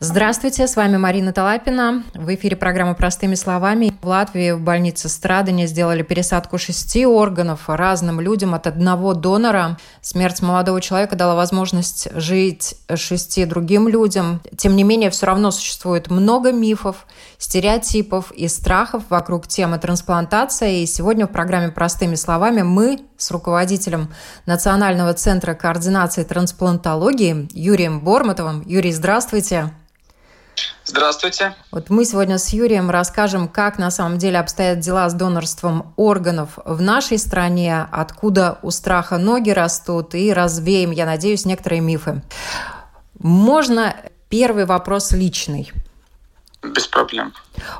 Здравствуйте, 0.00 0.68
с 0.68 0.76
вами 0.76 0.96
Марина 0.96 1.32
Талапина. 1.32 2.04
В 2.14 2.32
эфире 2.32 2.54
программа 2.54 2.94
«Простыми 2.94 3.34
словами». 3.34 3.92
В 4.00 4.06
Латвии 4.06 4.52
в 4.52 4.60
больнице 4.60 5.08
Страдания 5.08 5.66
сделали 5.66 6.04
пересадку 6.04 6.56
шести 6.56 7.04
органов 7.04 7.64
разным 7.66 8.20
людям 8.20 8.54
от 8.54 8.68
одного 8.68 9.14
донора. 9.14 9.76
Смерть 10.00 10.40
молодого 10.40 10.80
человека 10.80 11.16
дала 11.16 11.34
возможность 11.34 12.06
жить 12.14 12.76
шести 12.94 13.44
другим 13.44 13.88
людям. 13.88 14.40
Тем 14.56 14.76
не 14.76 14.84
менее, 14.84 15.10
все 15.10 15.26
равно 15.26 15.50
существует 15.50 16.08
много 16.10 16.52
мифов, 16.52 17.04
стереотипов 17.36 18.30
и 18.30 18.46
страхов 18.46 19.02
вокруг 19.08 19.48
темы 19.48 19.80
трансплантации. 19.80 20.82
И 20.82 20.86
сегодня 20.86 21.26
в 21.26 21.32
программе 21.32 21.72
«Простыми 21.72 22.14
словами» 22.14 22.62
мы 22.62 23.00
с 23.16 23.32
руководителем 23.32 24.14
Национального 24.46 25.12
центра 25.14 25.54
координации 25.54 26.22
трансплантологии 26.22 27.48
Юрием 27.50 27.98
Бормотовым. 27.98 28.62
Юрий, 28.64 28.92
здравствуйте. 28.92 29.72
Здравствуйте. 30.84 31.54
Вот 31.70 31.90
мы 31.90 32.04
сегодня 32.04 32.38
с 32.38 32.48
Юрием 32.48 32.90
расскажем, 32.90 33.48
как 33.48 33.78
на 33.78 33.90
самом 33.90 34.18
деле 34.18 34.38
обстоят 34.38 34.80
дела 34.80 35.08
с 35.08 35.14
донорством 35.14 35.92
органов 35.96 36.58
в 36.64 36.80
нашей 36.80 37.18
стране, 37.18 37.86
откуда 37.92 38.58
у 38.62 38.70
страха 38.70 39.18
ноги 39.18 39.50
растут, 39.50 40.14
и 40.14 40.32
развеем, 40.32 40.90
я 40.90 41.06
надеюсь, 41.06 41.44
некоторые 41.44 41.80
мифы. 41.80 42.22
Можно 43.18 43.94
первый 44.28 44.64
вопрос 44.64 45.12
личный? 45.12 45.70
Без 46.62 46.88
проблем. 46.88 47.34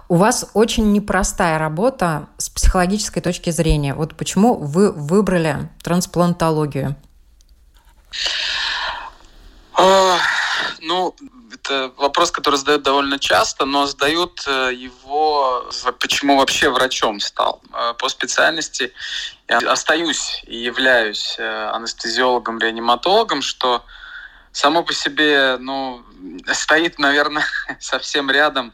У 0.09 0.17
вас 0.17 0.51
очень 0.55 0.93
непростая 0.93 1.59
работа 1.59 2.29
с 2.37 2.49
психологической 2.49 3.21
точки 3.21 3.51
зрения. 3.51 3.95
Вот 3.95 4.15
почему 4.15 4.55
вы 4.55 4.93
выбрали 4.93 5.69
трансплантологию? 5.83 6.95
Ну, 10.81 11.15
это 11.69 11.93
вопрос, 11.97 12.31
который 12.31 12.57
задают 12.57 12.83
довольно 12.83 13.19
часто, 13.19 13.65
но 13.65 13.87
задают 13.87 14.43
э, 14.47 14.73
его, 14.75 15.69
почему 16.01 16.39
вообще 16.39 16.71
врачом 16.71 17.21
стал. 17.21 17.61
Э, 17.73 17.95
по 17.99 18.09
специальности 18.09 18.93
я 19.49 19.59
остаюсь 19.59 20.43
и 20.47 20.57
являюсь 20.57 21.37
э, 21.39 21.71
анестезиологом-реаниматологом, 21.75 23.43
что 23.43 23.85
само 24.53 24.83
по 24.83 24.95
себе 24.95 25.59
ну, 25.59 26.03
стоит, 26.53 26.99
наверное, 26.99 27.45
совсем 27.81 28.31
рядом 28.31 28.73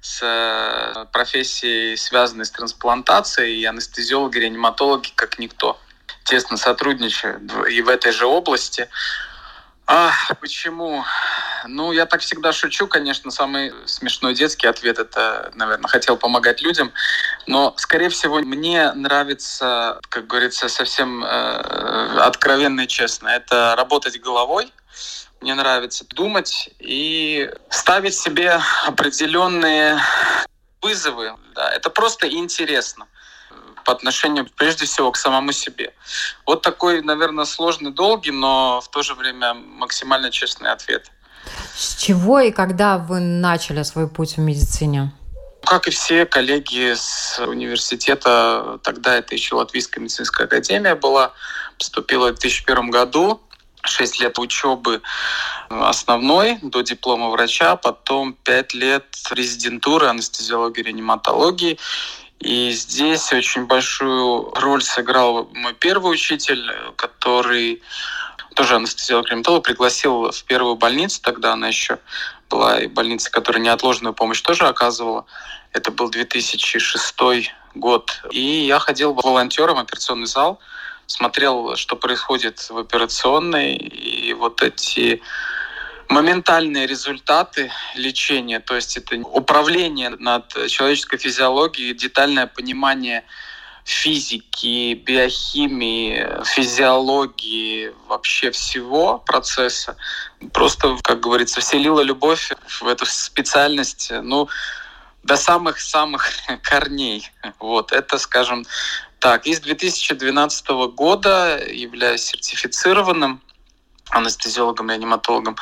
с 0.00 1.08
профессией, 1.12 1.96
связанной 1.96 2.44
с 2.44 2.50
трансплантацией, 2.50 3.62
и 3.62 3.64
анестезиологи, 3.64 4.36
реаниматологи, 4.36 5.10
как 5.14 5.38
никто, 5.38 5.80
тесно 6.24 6.58
сотрудничают 6.58 7.40
и 7.70 7.80
в 7.80 7.88
этой 7.88 8.12
же 8.12 8.26
области. 8.26 8.90
А, 9.86 10.12
почему? 10.40 11.04
Ну, 11.66 11.92
я 11.92 12.06
так 12.06 12.20
всегда 12.22 12.52
шучу, 12.52 12.86
конечно, 12.86 13.30
самый 13.30 13.72
смешной 13.86 14.34
детский 14.34 14.66
ответ 14.66 14.98
это, 14.98 15.50
наверное, 15.54 15.88
хотел 15.88 16.16
помогать 16.16 16.62
людям, 16.62 16.92
но, 17.46 17.74
скорее 17.76 18.08
всего, 18.08 18.38
мне 18.40 18.92
нравится, 18.92 20.00
как 20.08 20.26
говорится, 20.26 20.68
совсем 20.68 21.22
э, 21.22 22.18
откровенно 22.20 22.82
и 22.82 22.88
честно, 22.88 23.28
это 23.28 23.74
работать 23.76 24.18
головой, 24.20 24.72
мне 25.42 25.54
нравится 25.54 26.06
думать 26.08 26.70
и 26.78 27.50
ставить 27.68 28.14
себе 28.14 28.60
определенные 28.86 30.00
вызовы. 30.80 31.34
Да, 31.54 31.70
это 31.70 31.90
просто 31.90 32.26
интересно 32.28 33.06
по 33.84 33.92
отношению, 33.92 34.46
прежде 34.56 34.86
всего, 34.86 35.10
к 35.12 35.16
самому 35.16 35.52
себе. 35.52 35.92
Вот 36.46 36.62
такой, 36.62 37.02
наверное, 37.02 37.44
сложный, 37.44 37.92
долгий, 37.92 38.32
но 38.32 38.80
в 38.80 38.88
то 38.88 39.02
же 39.02 39.14
время 39.14 39.54
максимально 39.54 40.30
честный 40.30 40.70
ответ. 40.70 41.10
С 41.76 41.96
чего 41.96 42.40
и 42.40 42.50
когда 42.50 42.98
вы 42.98 43.20
начали 43.20 43.82
свой 43.82 44.08
путь 44.08 44.36
в 44.36 44.40
медицине? 44.40 45.12
Как 45.64 45.88
и 45.88 45.90
все 45.90 46.26
коллеги 46.26 46.94
с 46.94 47.38
университета, 47.38 48.78
тогда 48.82 49.16
это 49.16 49.34
еще 49.34 49.54
Латвийская 49.54 50.02
медицинская 50.02 50.46
академия 50.46 50.94
была, 50.94 51.32
поступила 51.78 52.28
в 52.28 52.34
2001 52.38 52.90
году. 52.90 53.40
Шесть 53.82 54.18
лет 54.18 54.38
учебы 54.38 55.02
основной 55.68 56.58
до 56.62 56.80
диплома 56.80 57.28
врача, 57.28 57.76
потом 57.76 58.32
пять 58.32 58.72
лет 58.72 59.04
резидентуры 59.30 60.06
анестезиологии 60.06 60.80
и 60.80 60.84
реаниматологии. 60.84 61.78
И 62.40 62.70
здесь 62.72 63.32
очень 63.32 63.66
большую 63.66 64.50
роль 64.54 64.82
сыграл 64.82 65.48
мой 65.54 65.72
первый 65.74 66.12
учитель, 66.12 66.70
который 66.96 67.82
тоже 68.54 68.76
анестезиолог-реаниматолог, 68.76 69.64
пригласил 69.64 70.30
в 70.30 70.44
первую 70.44 70.76
больницу, 70.76 71.20
тогда 71.22 71.52
она 71.52 71.68
еще 71.68 71.98
была 72.48 72.80
и 72.80 72.86
больница, 72.86 73.30
которая 73.30 73.62
неотложную 73.62 74.14
помощь 74.14 74.40
тоже 74.40 74.66
оказывала. 74.66 75.26
Это 75.72 75.90
был 75.90 76.08
2006 76.08 77.50
год. 77.74 78.22
И 78.30 78.40
я 78.40 78.78
ходил 78.78 79.14
волонтером 79.14 79.76
в 79.76 79.80
операционный 79.80 80.26
зал, 80.26 80.60
смотрел, 81.06 81.76
что 81.76 81.96
происходит 81.96 82.58
в 82.70 82.78
операционной, 82.78 83.74
и 83.74 84.32
вот 84.34 84.62
эти 84.62 85.20
моментальные 86.08 86.86
результаты 86.86 87.70
лечения, 87.94 88.60
то 88.60 88.74
есть 88.74 88.96
это 88.96 89.16
управление 89.16 90.10
над 90.10 90.48
человеческой 90.68 91.18
физиологией, 91.18 91.94
детальное 91.94 92.46
понимание 92.46 93.24
физики, 93.84 94.94
биохимии, 94.94 96.26
физиологии, 96.44 97.92
вообще 98.08 98.50
всего 98.50 99.18
процесса. 99.18 99.96
Просто, 100.52 100.96
как 101.02 101.20
говорится, 101.20 101.60
вселила 101.60 102.00
любовь 102.00 102.50
в 102.80 102.88
эту 102.88 103.04
специальность, 103.04 104.10
ну, 104.22 104.48
до 105.22 105.36
самых-самых 105.36 106.26
корней. 106.62 107.30
Вот, 107.58 107.92
это, 107.92 108.18
скажем 108.18 108.64
так. 109.18 109.46
И 109.46 109.54
с 109.54 109.60
2012 109.60 110.68
года 110.94 111.62
являюсь 111.66 112.24
сертифицированным 112.24 113.42
анестезиологом, 114.10 114.90
реаниматологом. 114.90 115.56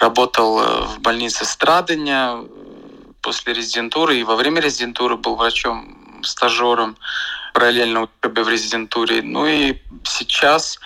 Работал 0.00 0.60
э, 0.60 0.82
в 0.86 1.00
больнице 1.00 1.44
Страдания 1.44 2.36
э, 2.36 2.46
после 3.20 3.52
резидентуры 3.52 4.18
и 4.18 4.24
во 4.24 4.36
время 4.36 4.60
резидентуры 4.60 5.16
был 5.16 5.36
врачом-стажером 5.36 6.96
параллельно 7.52 8.08
учебе 8.22 8.42
в 8.42 8.48
резидентуре. 8.48 9.22
Ну 9.22 9.46
и 9.46 9.76
сейчас 10.04 10.78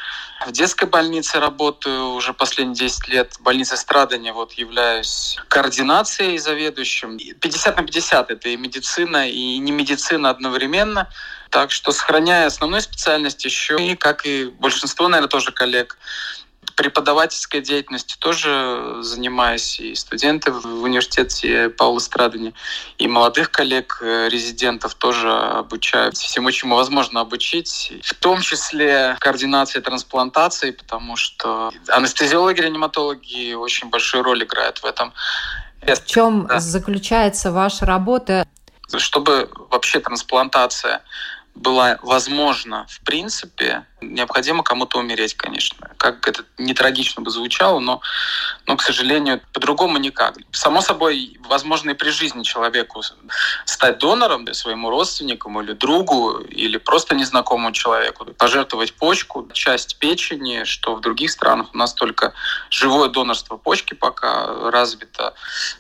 в 0.45 0.53
детской 0.53 0.87
больнице 0.87 1.41
работаю 1.41 2.11
уже 2.11 2.33
последние 2.33 2.77
10 2.77 3.09
лет. 3.09 3.35
В 3.35 3.43
больнице 3.43 3.77
страдания 3.77 4.33
вот 4.33 4.53
являюсь 4.53 5.39
координацией 5.49 6.39
заведующим. 6.39 7.19
50 7.19 7.77
на 7.77 7.83
50 7.83 8.31
это 8.31 8.49
и 8.49 8.57
медицина, 8.57 9.29
и 9.29 9.59
не 9.59 9.73
медицина 9.73 10.31
одновременно. 10.31 11.09
Так 11.51 11.71
что 11.71 11.93
сохраняя 11.93 12.47
основную 12.47 12.83
специальность 12.83 13.45
еще 13.45 13.77
и, 13.77 13.95
как 13.97 14.27
и 14.27 14.47
большинство, 14.47 15.09
наверное, 15.09 15.31
тоже 15.31 15.53
коллег, 15.53 15.97
преподавательской 16.77 17.63
деятельностью 17.63 18.19
тоже 18.21 18.99
занимаюсь, 19.01 19.81
и 19.81 19.95
студенты 19.95 20.53
в 20.53 20.83
университете 20.83 21.71
Паула 21.71 21.99
Страдани, 21.99 22.55
и 22.99 23.09
молодых 23.09 23.51
коллег, 23.51 23.99
э, 24.03 24.29
резидентов 24.29 24.95
тоже 24.95 25.33
обучаю 25.33 26.13
всему, 26.13 26.51
чему 26.53 26.77
возможно 26.77 27.21
обучить, 27.21 27.95
в 28.03 28.15
том 28.15 28.43
числе 28.43 29.17
координации 29.21 29.81
трансплантации, 29.81 30.71
потому 30.71 31.17
что 31.17 31.73
анестезиологи, 31.89 32.61
реаниматологи 32.61 33.55
очень 33.55 33.89
большую 33.89 34.23
роль 34.23 34.45
играют 34.45 34.79
в 34.79 34.85
этом. 34.85 35.15
В 35.81 36.05
чем 36.05 36.47
да. 36.47 36.61
заключается 36.61 37.53
ваша 37.53 37.87
работа? 37.87 38.47
Чтобы 38.97 39.49
вообще 39.71 40.01
трансплантация 40.01 41.03
была 41.55 41.99
возможна 42.03 42.87
в 42.89 43.01
принципе, 43.01 43.87
необходимо 44.01 44.63
кому-то 44.63 44.99
умереть, 44.99 45.35
конечно. 45.35 45.91
Как 45.97 46.29
это 46.29 46.45
не 46.59 46.75
трагично 46.75 47.23
бы 47.23 47.31
звучало, 47.31 47.79
но, 47.79 48.01
но 48.67 48.77
к 48.77 48.83
сожалению, 48.83 49.41
по-другому 49.53 49.99
никак. 49.99 50.37
Само 50.53 50.81
собой, 50.81 51.39
возможно 51.49 51.91
и 51.91 51.95
при 51.95 52.11
жизни 52.11 52.43
человеку 52.43 53.03
стать 53.65 53.99
донором 53.99 54.53
своему 54.53 54.91
родственнику 54.91 55.51
или 55.61 55.73
другу, 55.73 56.39
или 56.41 56.77
просто 56.77 57.15
незнакомому 57.15 57.73
человеку, 57.73 58.27
пожертвовать 58.39 58.95
почку, 58.95 59.49
часть 59.53 59.99
печени, 59.99 60.65
что 60.65 60.95
в 60.95 61.01
других 61.01 61.31
странах 61.31 61.69
у 61.73 61.79
нас 61.79 61.95
только 61.95 62.35
живое 62.71 63.09
донорство 63.09 63.57
почки 63.57 63.95
пока 63.95 64.71
развито. 64.71 65.35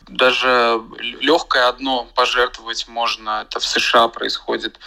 Даже 0.08 0.80
легкое 0.98 1.68
одно 1.68 2.08
пожертвовать 2.14 2.88
можно, 2.88 3.46
это 3.46 3.60
в 3.60 3.66
США 3.66 4.08
происходит. 4.08 4.78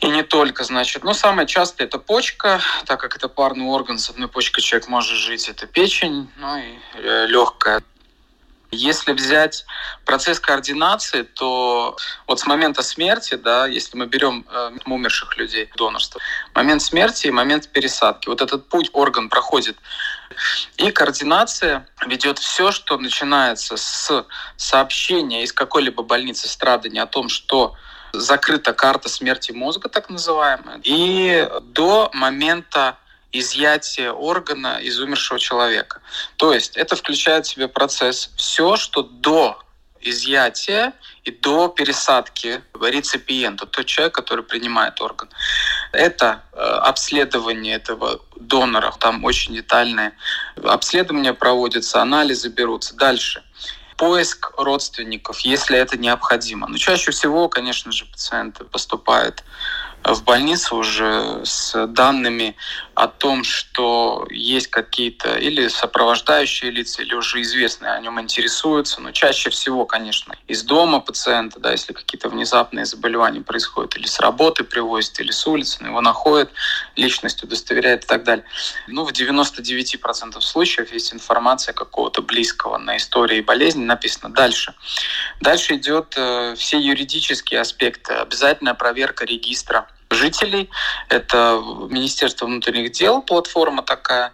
И 0.00 0.08
не 0.08 0.22
только, 0.22 0.64
значит. 0.64 1.04
Но 1.04 1.14
самое 1.14 1.46
частое 1.46 1.86
это 1.86 1.98
почка, 1.98 2.60
так 2.86 3.00
как 3.00 3.16
это 3.16 3.28
парный 3.28 3.66
орган, 3.66 3.98
с 3.98 4.10
одной 4.10 4.28
почкой 4.28 4.62
человек 4.62 4.88
может 4.88 5.16
жить, 5.16 5.48
это 5.48 5.66
печень, 5.66 6.30
ну 6.36 6.56
и 6.56 6.78
э, 6.94 7.26
легкая. 7.26 7.82
Если 8.74 9.12
взять 9.12 9.66
процесс 10.06 10.40
координации, 10.40 11.22
то 11.22 11.94
вот 12.26 12.40
с 12.40 12.46
момента 12.46 12.82
смерти, 12.82 13.34
да, 13.34 13.66
если 13.66 13.98
мы 13.98 14.06
берем 14.06 14.46
э, 14.50 14.70
умерших 14.86 15.36
людей, 15.36 15.70
донорство, 15.76 16.22
момент 16.54 16.80
смерти 16.80 17.26
и 17.26 17.30
момент 17.30 17.68
пересадки, 17.68 18.28
вот 18.28 18.40
этот 18.40 18.68
путь 18.68 18.88
орган 18.94 19.28
проходит 19.28 19.76
и 20.76 20.90
координация 20.90 21.86
ведет 22.06 22.38
все, 22.38 22.72
что 22.72 22.96
начинается 22.96 23.76
с 23.76 24.26
сообщения 24.56 25.42
из 25.42 25.52
какой-либо 25.52 26.02
больницы 26.02 26.48
страдания 26.48 27.02
о 27.02 27.06
том, 27.06 27.28
что 27.28 27.74
закрыта 28.12 28.72
карта 28.72 29.08
смерти 29.08 29.52
мозга, 29.52 29.88
так 29.88 30.10
называемая, 30.10 30.80
и 30.84 31.48
до 31.62 32.10
момента 32.12 32.96
изъятия 33.32 34.12
органа 34.12 34.78
из 34.80 35.00
умершего 35.00 35.38
человека. 35.38 36.00
То 36.36 36.52
есть 36.52 36.76
это 36.76 36.96
включает 36.96 37.46
в 37.46 37.48
себе 37.48 37.68
процесс 37.68 38.30
все, 38.36 38.76
что 38.76 39.02
до 39.02 39.58
изъятия 40.02 40.92
и 41.24 41.30
до 41.30 41.68
пересадки 41.68 42.62
реципиента, 42.80 43.66
тот 43.66 43.86
человек, 43.86 44.14
который 44.14 44.44
принимает 44.44 45.00
орган. 45.00 45.28
Это 45.92 46.42
э, 46.52 46.56
обследование 46.56 47.76
этого 47.76 48.20
донора, 48.36 48.92
там 48.98 49.24
очень 49.24 49.54
детальное 49.54 50.14
обследование 50.62 51.34
проводится, 51.34 52.02
анализы 52.02 52.48
берутся. 52.48 52.96
Дальше 52.96 53.42
поиск 54.02 54.50
родственников, 54.56 55.38
если 55.42 55.78
это 55.78 55.96
необходимо. 55.96 56.66
Но 56.66 56.76
чаще 56.76 57.12
всего, 57.12 57.48
конечно 57.48 57.92
же, 57.92 58.04
пациенты 58.06 58.64
поступают 58.64 59.44
в 60.04 60.24
больницу 60.24 60.76
уже 60.76 61.42
с 61.44 61.86
данными 61.86 62.56
о 62.94 63.06
том, 63.06 63.44
что 63.44 64.26
есть 64.30 64.66
какие-то 64.68 65.36
или 65.36 65.68
сопровождающие 65.68 66.70
лица, 66.70 67.02
или 67.02 67.14
уже 67.14 67.40
известные 67.42 67.92
о 67.92 68.00
нем 68.00 68.20
интересуются. 68.20 69.00
Но 69.00 69.12
чаще 69.12 69.50
всего, 69.50 69.86
конечно, 69.86 70.36
из 70.46 70.62
дома 70.62 71.00
пациента, 71.00 71.60
да, 71.60 71.72
если 71.72 71.92
какие-то 71.92 72.28
внезапные 72.28 72.84
заболевания 72.84 73.40
происходят, 73.40 73.96
или 73.96 74.06
с 74.06 74.20
работы 74.20 74.64
привозят, 74.64 75.20
или 75.20 75.30
с 75.30 75.46
улицы, 75.46 75.78
но 75.80 75.88
его 75.88 76.00
находят, 76.00 76.50
личность 76.96 77.42
удостоверяет 77.42 78.04
и 78.04 78.06
так 78.06 78.24
далее. 78.24 78.44
Ну, 78.88 79.04
в 79.04 79.12
99% 79.12 80.40
случаев 80.40 80.92
есть 80.92 81.14
информация 81.14 81.72
какого-то 81.72 82.22
близкого 82.22 82.76
на 82.78 82.96
истории 82.96 83.40
болезни, 83.40 83.84
написано 83.84 84.32
дальше. 84.32 84.74
Дальше 85.40 85.76
идет 85.76 86.14
э, 86.16 86.54
все 86.56 86.78
юридические 86.78 87.60
аспекты, 87.60 88.14
обязательная 88.14 88.74
проверка 88.74 89.24
регистра 89.24 89.86
жителей. 90.14 90.70
Это 91.08 91.62
Министерство 91.90 92.46
внутренних 92.46 92.92
дел, 92.92 93.22
платформа 93.22 93.82
такая. 93.82 94.32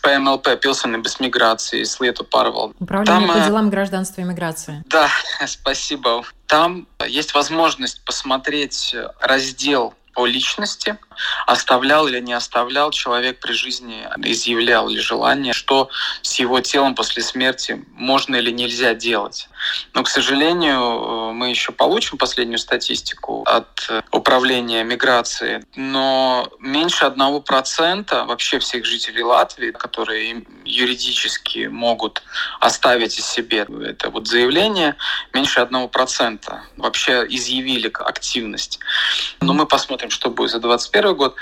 ПМЛП, 0.00 0.60
Пилсен 0.60 1.02
без 1.02 1.18
миграции, 1.18 1.82
Слету 1.82 2.24
Парвал. 2.24 2.72
Управление 2.78 3.26
Там, 3.26 3.36
по 3.36 3.42
э, 3.42 3.46
делам 3.46 3.68
гражданства 3.68 4.20
и 4.20 4.24
миграции. 4.24 4.82
Да, 4.86 5.08
спасибо. 5.46 6.24
Там 6.46 6.86
есть 7.06 7.34
возможность 7.34 8.04
посмотреть 8.04 8.94
раздел 9.20 9.94
о 10.14 10.26
личности, 10.26 10.98
оставлял 11.46 12.06
или 12.08 12.20
не 12.20 12.32
оставлял 12.32 12.90
человек 12.90 13.40
при 13.40 13.52
жизни, 13.52 14.06
изъявлял 14.18 14.88
ли 14.88 15.00
желание, 15.00 15.52
что 15.52 15.88
с 16.22 16.38
его 16.38 16.60
телом 16.60 16.94
после 16.94 17.22
смерти 17.22 17.84
можно 17.94 18.36
или 18.36 18.50
нельзя 18.50 18.94
делать. 18.94 19.48
Но, 19.94 20.02
к 20.02 20.08
сожалению, 20.08 21.32
мы 21.32 21.50
еще 21.50 21.72
получим 21.72 22.18
последнюю 22.18 22.58
статистику 22.58 23.42
от 23.46 23.88
управления 24.12 24.84
миграции, 24.84 25.64
но 25.76 26.48
меньше 26.60 27.04
одного 27.04 27.40
процента 27.40 28.24
вообще 28.24 28.58
всех 28.58 28.84
жителей 28.84 29.22
Латвии, 29.22 29.70
которые 29.70 30.44
юридически 30.64 31.66
могут 31.66 32.22
оставить 32.60 33.18
о 33.18 33.22
себе 33.22 33.66
это 33.84 34.10
вот 34.10 34.26
заявление, 34.26 34.96
меньше 35.32 35.60
одного 35.60 35.88
процента 35.88 36.62
вообще 36.76 37.26
изъявили 37.28 37.90
активность. 37.94 38.78
Но 39.40 39.52
мы 39.52 39.66
посмотрим, 39.66 40.10
что 40.10 40.30
будет 40.30 40.50
за 40.50 40.60
2021 41.14 41.16
год. 41.16 41.36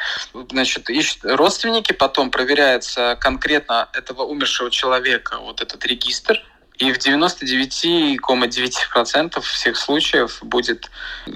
Значит, 0.51 0.91
ищут 0.91 1.25
родственники, 1.25 1.93
потом 1.93 2.31
проверяется 2.31 3.17
конкретно 3.21 3.89
этого 3.93 4.23
умершего 4.23 4.71
человека 4.71 5.39
вот 5.41 5.61
этот 5.61 5.85
регистр, 5.87 6.41
и 6.79 6.93
в 6.93 6.99
99,9% 6.99 9.41
всех 9.41 9.77
случаев 9.79 10.39
будет 10.43 10.91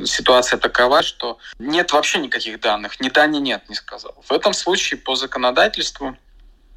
ситуация 0.05 0.59
такова, 0.59 1.03
что 1.03 1.39
нет 1.59 1.93
вообще 1.93 2.19
никаких 2.19 2.61
данных. 2.61 3.01
Ни 3.01 3.09
да, 3.09 3.27
ни 3.27 3.39
нет, 3.39 3.67
не 3.69 3.75
сказал. 3.75 4.15
В 4.23 4.31
этом 4.33 4.53
случае 4.53 4.99
по 4.99 5.17
законодательству 5.17 6.15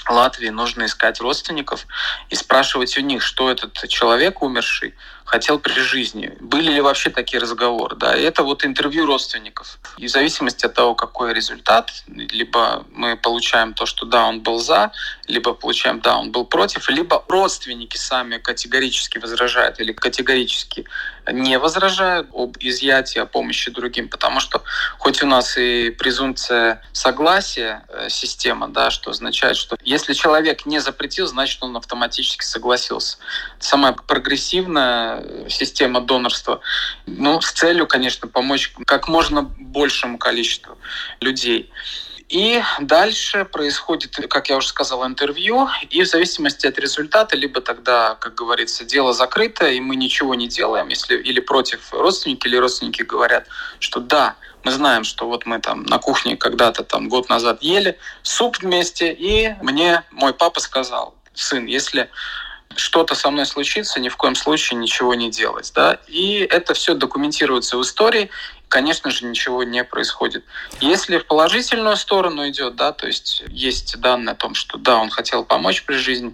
Латвии 0.10 0.50
нужно 0.50 0.86
искать 0.86 1.22
родственников 1.22 1.88
и 2.30 2.36
спрашивать 2.36 2.98
у 2.98 3.02
них, 3.02 3.22
что 3.22 3.50
этот 3.50 3.88
человек 3.88 4.42
умерший 4.42 4.96
хотел 5.25 5.60
при 5.60 5.74
жизни. 5.74 6.36
Были 6.40 6.72
ли 6.72 6.81
вообще 6.81 7.10
такие 7.10 7.40
разговоры? 7.40 7.96
Да, 7.96 8.16
это 8.16 8.44
вот 8.44 8.66
интервью 8.66 9.06
родственников. 9.06 9.80
И 9.98 10.08
в 10.08 10.10
зависимости 10.10 10.66
от 10.66 10.74
того, 10.74 10.96
какой 10.96 11.34
результат, 11.34 11.92
либо 12.08 12.86
мы 12.92 13.16
получаем 13.16 13.74
то, 13.74 13.86
что 13.86 14.06
да, 14.06 14.25
он 14.25 14.42
был 14.42 14.60
за, 14.60 14.92
либо 15.28 15.54
получаем 15.54 16.00
да, 16.00 16.18
он 16.18 16.31
был 16.31 16.46
против, 16.46 16.90
либо 16.90 17.24
родственники 17.28 17.98
сами 17.98 18.38
категорически 18.38 19.18
возражают 19.18 19.80
или 19.80 19.92
категорически 19.94 20.86
не 21.31 21.58
возражают 21.58 22.28
об 22.34 22.58
изъятии, 22.60 23.19
о 23.19 23.26
помощи 23.26 23.72
другим, 23.72 24.10
потому 24.10 24.40
что 24.40 24.62
хоть 24.98 25.24
у 25.24 25.28
нас 25.28 25.58
и 25.58 25.90
презумпция 25.92 26.81
согласия 26.92 27.86
э, 27.88 28.10
система, 28.10 28.68
да, 28.68 28.92
что 28.92 29.12
означает, 29.12 29.56
что 29.56 29.78
если 29.84 30.14
человек 30.14 30.66
не 30.66 30.80
запретил, 30.80 31.28
значит 31.28 31.64
он 31.64 31.78
автоматически 31.78 32.44
согласился. 32.44 33.18
Самая 33.60 33.94
прогрессивная 33.94 35.12
система 35.50 36.01
донорства, 36.01 36.62
ну, 37.06 37.42
с 37.42 37.51
целью, 37.51 37.88
конечно, 37.88 38.27
помочь 38.27 38.74
как 38.86 39.07
можно 39.07 39.44
большему 39.44 40.18
количеству 40.18 40.77
людей. 41.19 41.71
И 42.30 42.63
дальше 42.80 43.45
происходит, 43.45 44.15
как 44.27 44.50
я 44.50 44.57
уже 44.57 44.68
сказал, 44.68 45.06
интервью, 45.06 45.69
и 45.89 46.01
в 46.01 46.07
зависимости 46.07 46.65
от 46.65 46.80
результата, 46.80 47.36
либо 47.36 47.62
тогда, 47.62 48.15
как 48.15 48.33
говорится, 48.33 48.86
дело 48.86 49.13
закрыто, 49.13 49.68
и 49.68 49.80
мы 49.80 49.95
ничего 49.95 50.33
не 50.33 50.48
делаем, 50.48 50.88
если 50.88 51.16
или 51.16 51.39
против 51.39 51.94
родственники, 51.94 52.48
или 52.48 52.57
родственники 52.57 53.04
говорят, 53.04 53.48
что 53.80 54.00
да, 54.00 54.36
мы 54.63 54.71
знаем, 54.71 55.04
что 55.04 55.27
вот 55.27 55.45
мы 55.45 55.59
там 55.59 55.83
на 55.83 56.00
кухне 56.00 56.38
когда-то 56.38 56.83
там 56.83 57.09
год 57.09 57.30
назад 57.30 57.62
ели 57.62 58.00
суп 58.24 58.57
вместе, 58.59 59.13
и 59.13 59.54
мне 59.62 60.04
мой 60.09 60.33
папа 60.33 60.59
сказал, 60.59 61.14
сын, 61.33 61.66
если 61.66 62.09
что-то 62.75 63.15
со 63.15 63.30
мной 63.31 63.45
случится, 63.45 63.99
ни 63.99 64.09
в 64.09 64.18
коем 64.18 64.35
случае 64.35 64.80
ничего 64.80 65.13
не 65.13 65.30
делать. 65.30 65.71
Да? 65.75 65.99
И 66.07 66.47
это 66.49 66.73
все 66.73 66.94
документируется 66.94 67.77
в 67.77 67.81
истории, 67.81 68.30
конечно 68.68 69.11
же, 69.11 69.25
ничего 69.25 69.63
не 69.63 69.83
происходит. 69.83 70.44
Если 70.80 71.19
в 71.19 71.27
положительную 71.27 71.95
сторону 71.95 72.49
идет, 72.49 72.75
да, 72.75 72.92
то 72.92 73.06
есть 73.06 73.44
есть 73.49 73.99
данные 73.99 74.33
о 74.33 74.35
том, 74.35 74.56
что 74.56 74.77
да, 74.77 74.97
он 74.97 75.09
хотел 75.09 75.45
помочь 75.45 75.83
при 75.83 75.95
жизни, 75.95 76.33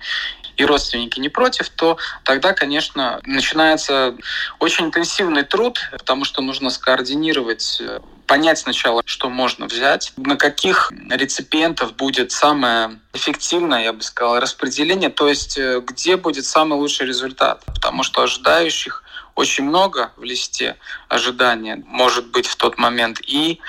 и 0.59 0.65
родственники 0.65 1.19
не 1.19 1.29
против, 1.29 1.69
то 1.69 1.97
тогда, 2.23 2.53
конечно, 2.53 3.21
начинается 3.25 4.15
очень 4.59 4.85
интенсивный 4.85 5.43
труд, 5.43 5.79
потому 5.91 6.25
что 6.25 6.41
нужно 6.41 6.69
скоординировать 6.69 7.77
э, 7.79 7.99
понять 8.29 8.59
сначала, 8.59 9.01
что 9.05 9.27
можно 9.27 9.65
взять, 9.65 10.13
на 10.15 10.35
каких 10.35 10.91
реципиентов 11.09 11.95
будет 11.95 12.31
самое 12.31 12.99
эффективное, 13.11 13.83
я 13.83 13.91
бы 13.91 14.03
сказал, 14.03 14.39
распределение, 14.39 15.09
то 15.09 15.27
есть 15.27 15.57
э, 15.57 15.81
где 15.81 16.15
будет 16.15 16.45
самый 16.45 16.77
лучший 16.77 17.07
результат. 17.07 17.63
Потому 17.65 18.03
что 18.03 18.21
ожидающих 18.21 19.03
очень 19.33 19.63
много 19.63 20.11
в 20.15 20.23
листе 20.23 20.77
ожидания 21.07 21.83
может 21.87 22.27
быть 22.27 22.45
в 22.45 22.55
тот 22.55 22.77
момент. 22.77 23.19
И, 23.25 23.59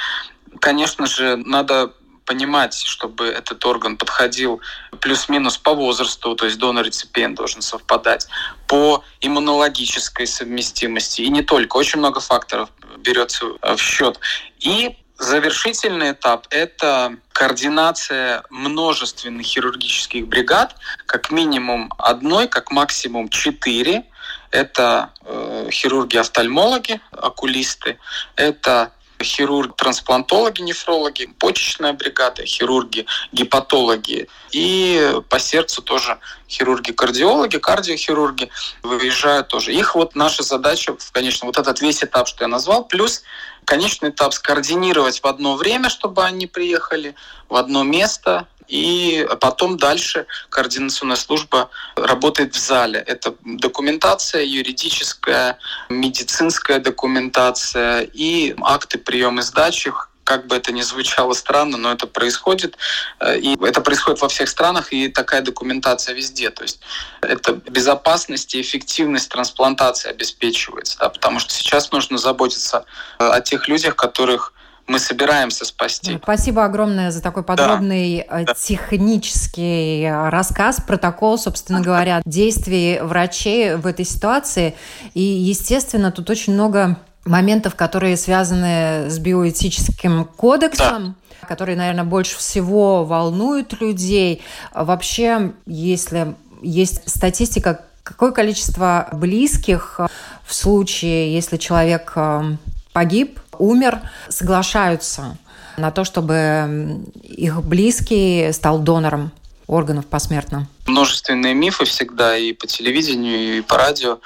конечно 0.60 1.06
же, 1.06 1.36
надо 1.36 1.94
понимать, 2.26 2.74
чтобы 2.74 3.28
этот 3.28 3.64
орган 3.64 3.96
подходил 3.96 4.60
плюс-минус 5.00 5.56
по 5.56 5.74
возрасту, 5.74 6.36
то 6.36 6.44
есть 6.44 6.58
донор-реципиент 6.58 7.34
должен 7.34 7.62
совпадать, 7.62 8.28
по 8.68 9.02
иммунологической 9.22 10.26
совместимости, 10.26 11.22
и 11.22 11.30
не 11.30 11.42
только, 11.42 11.78
очень 11.78 11.98
много 11.98 12.20
факторов 12.20 12.68
берется 13.00 13.46
в 13.62 13.78
счет. 13.78 14.18
И 14.60 14.96
Завершительный 15.20 16.12
этап– 16.12 16.46
это 16.50 17.14
координация 17.34 18.42
множественных 18.48 19.44
хирургических 19.44 20.26
бригад, 20.26 20.74
как 21.04 21.30
минимум 21.30 21.92
одной, 21.98 22.48
как 22.48 22.70
максимум 22.70 23.28
четыре. 23.28 24.04
Это 24.50 25.10
э, 25.22 25.68
хирурги-офтальмологи, 25.70 27.02
окулисты, 27.12 27.98
это 28.34 28.92
хирурги, 29.24 29.72
трансплантологи, 29.76 30.62
нефрологи, 30.62 31.26
почечная 31.38 31.92
бригада, 31.92 32.44
хирурги, 32.44 33.06
гепатологи 33.32 34.28
и 34.52 35.14
по 35.28 35.38
сердцу 35.38 35.82
тоже 35.82 36.18
хирурги-кардиологи, 36.48 37.58
кардиохирурги 37.58 38.50
выезжают 38.82 39.48
тоже. 39.48 39.72
Их 39.72 39.94
вот 39.94 40.14
наша 40.14 40.42
задача, 40.42 40.96
конечно, 41.12 41.46
вот 41.46 41.58
этот 41.58 41.80
весь 41.80 42.02
этап, 42.02 42.26
что 42.28 42.44
я 42.44 42.48
назвал, 42.48 42.84
плюс 42.84 43.22
конечный 43.64 44.10
этап 44.10 44.34
скоординировать 44.34 45.20
в 45.22 45.26
одно 45.26 45.56
время, 45.56 45.90
чтобы 45.90 46.24
они 46.24 46.46
приехали 46.46 47.14
в 47.48 47.56
одно 47.56 47.84
место 47.84 48.46
и 48.70 49.26
потом 49.40 49.76
дальше 49.76 50.26
координационная 50.48 51.16
служба 51.16 51.70
работает 51.96 52.54
в 52.54 52.58
зале. 52.58 53.00
Это 53.00 53.34
документация 53.44 54.42
юридическая, 54.42 55.58
медицинская 55.88 56.78
документация 56.78 58.02
и 58.02 58.54
акты 58.62 58.98
приема 58.98 59.40
и 59.40 59.42
сдачи, 59.42 59.92
как 60.30 60.46
бы 60.46 60.54
это 60.54 60.70
ни 60.70 60.82
звучало 60.82 61.32
странно, 61.32 61.76
но 61.76 61.90
это 61.90 62.06
происходит. 62.06 62.76
Э, 63.18 63.36
и 63.36 63.56
это 63.64 63.80
происходит 63.80 64.20
во 64.20 64.28
всех 64.28 64.48
странах, 64.48 64.92
и 64.92 65.08
такая 65.08 65.42
документация 65.42 66.14
везде. 66.14 66.50
То 66.50 66.62
есть 66.62 66.78
это 67.20 67.54
безопасность 67.54 68.54
и 68.54 68.60
эффективность 68.60 69.28
трансплантации 69.28 70.08
обеспечивается. 70.08 70.98
Да, 70.98 71.08
потому 71.08 71.40
что 71.40 71.52
сейчас 71.52 71.90
нужно 71.90 72.16
заботиться 72.16 72.84
э, 73.18 73.26
о 73.26 73.40
тех 73.40 73.66
людях, 73.66 73.96
которых 73.96 74.52
мы 74.90 74.98
собираемся 74.98 75.64
спасти. 75.64 76.18
Спасибо 76.22 76.64
огромное 76.64 77.10
за 77.10 77.22
такой 77.22 77.44
подробный 77.44 78.26
э, 78.28 78.44
да. 78.44 78.54
технический 78.54 80.10
рассказ, 80.10 80.80
протокол, 80.86 81.38
собственно 81.38 81.80
говоря, 81.90 82.22
действий 82.24 82.98
врачей 83.00 83.76
в 83.76 83.86
этой 83.86 84.04
ситуации. 84.04 84.74
И, 85.14 85.22
естественно, 85.22 86.10
тут 86.10 86.28
очень 86.28 86.54
много 86.54 86.98
моментов, 87.24 87.76
которые 87.76 88.16
связаны 88.16 89.08
с 89.08 89.18
биоэтическим 89.18 90.24
кодексом. 90.24 91.06
Да 91.06 91.14
которые, 91.48 91.76
наверное, 91.76 92.04
больше 92.04 92.36
всего 92.36 93.04
волнуют 93.04 93.80
людей. 93.80 94.40
Вообще, 94.72 95.52
если 95.66 96.36
есть 96.62 97.08
статистика, 97.08 97.80
какое 98.04 98.30
количество 98.30 99.08
близких 99.10 99.98
в 100.44 100.54
случае, 100.54 101.32
если 101.34 101.56
человек 101.56 102.12
э, 102.14 102.56
погиб, 102.92 103.40
умер, 103.58 104.00
соглашаются 104.28 105.36
на 105.76 105.90
то, 105.90 106.04
чтобы 106.04 107.04
их 107.22 107.62
близкий 107.62 108.52
стал 108.52 108.78
донором 108.80 109.32
органов 109.66 110.06
посмертно? 110.06 110.68
Множественные 110.86 111.54
мифы 111.54 111.84
всегда 111.84 112.36
и 112.36 112.52
по 112.52 112.66
телевидению, 112.66 113.58
и 113.58 113.60
по 113.60 113.76
радио 113.76 114.18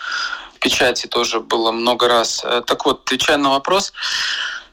печати 0.61 1.06
тоже 1.06 1.40
было 1.40 1.73
много 1.73 2.09
раз. 2.09 2.42
Э, 2.42 2.62
так 2.66 2.87
вот, 2.87 3.02
отвечая 3.04 3.37
на 3.37 3.50
вопрос, 3.50 3.92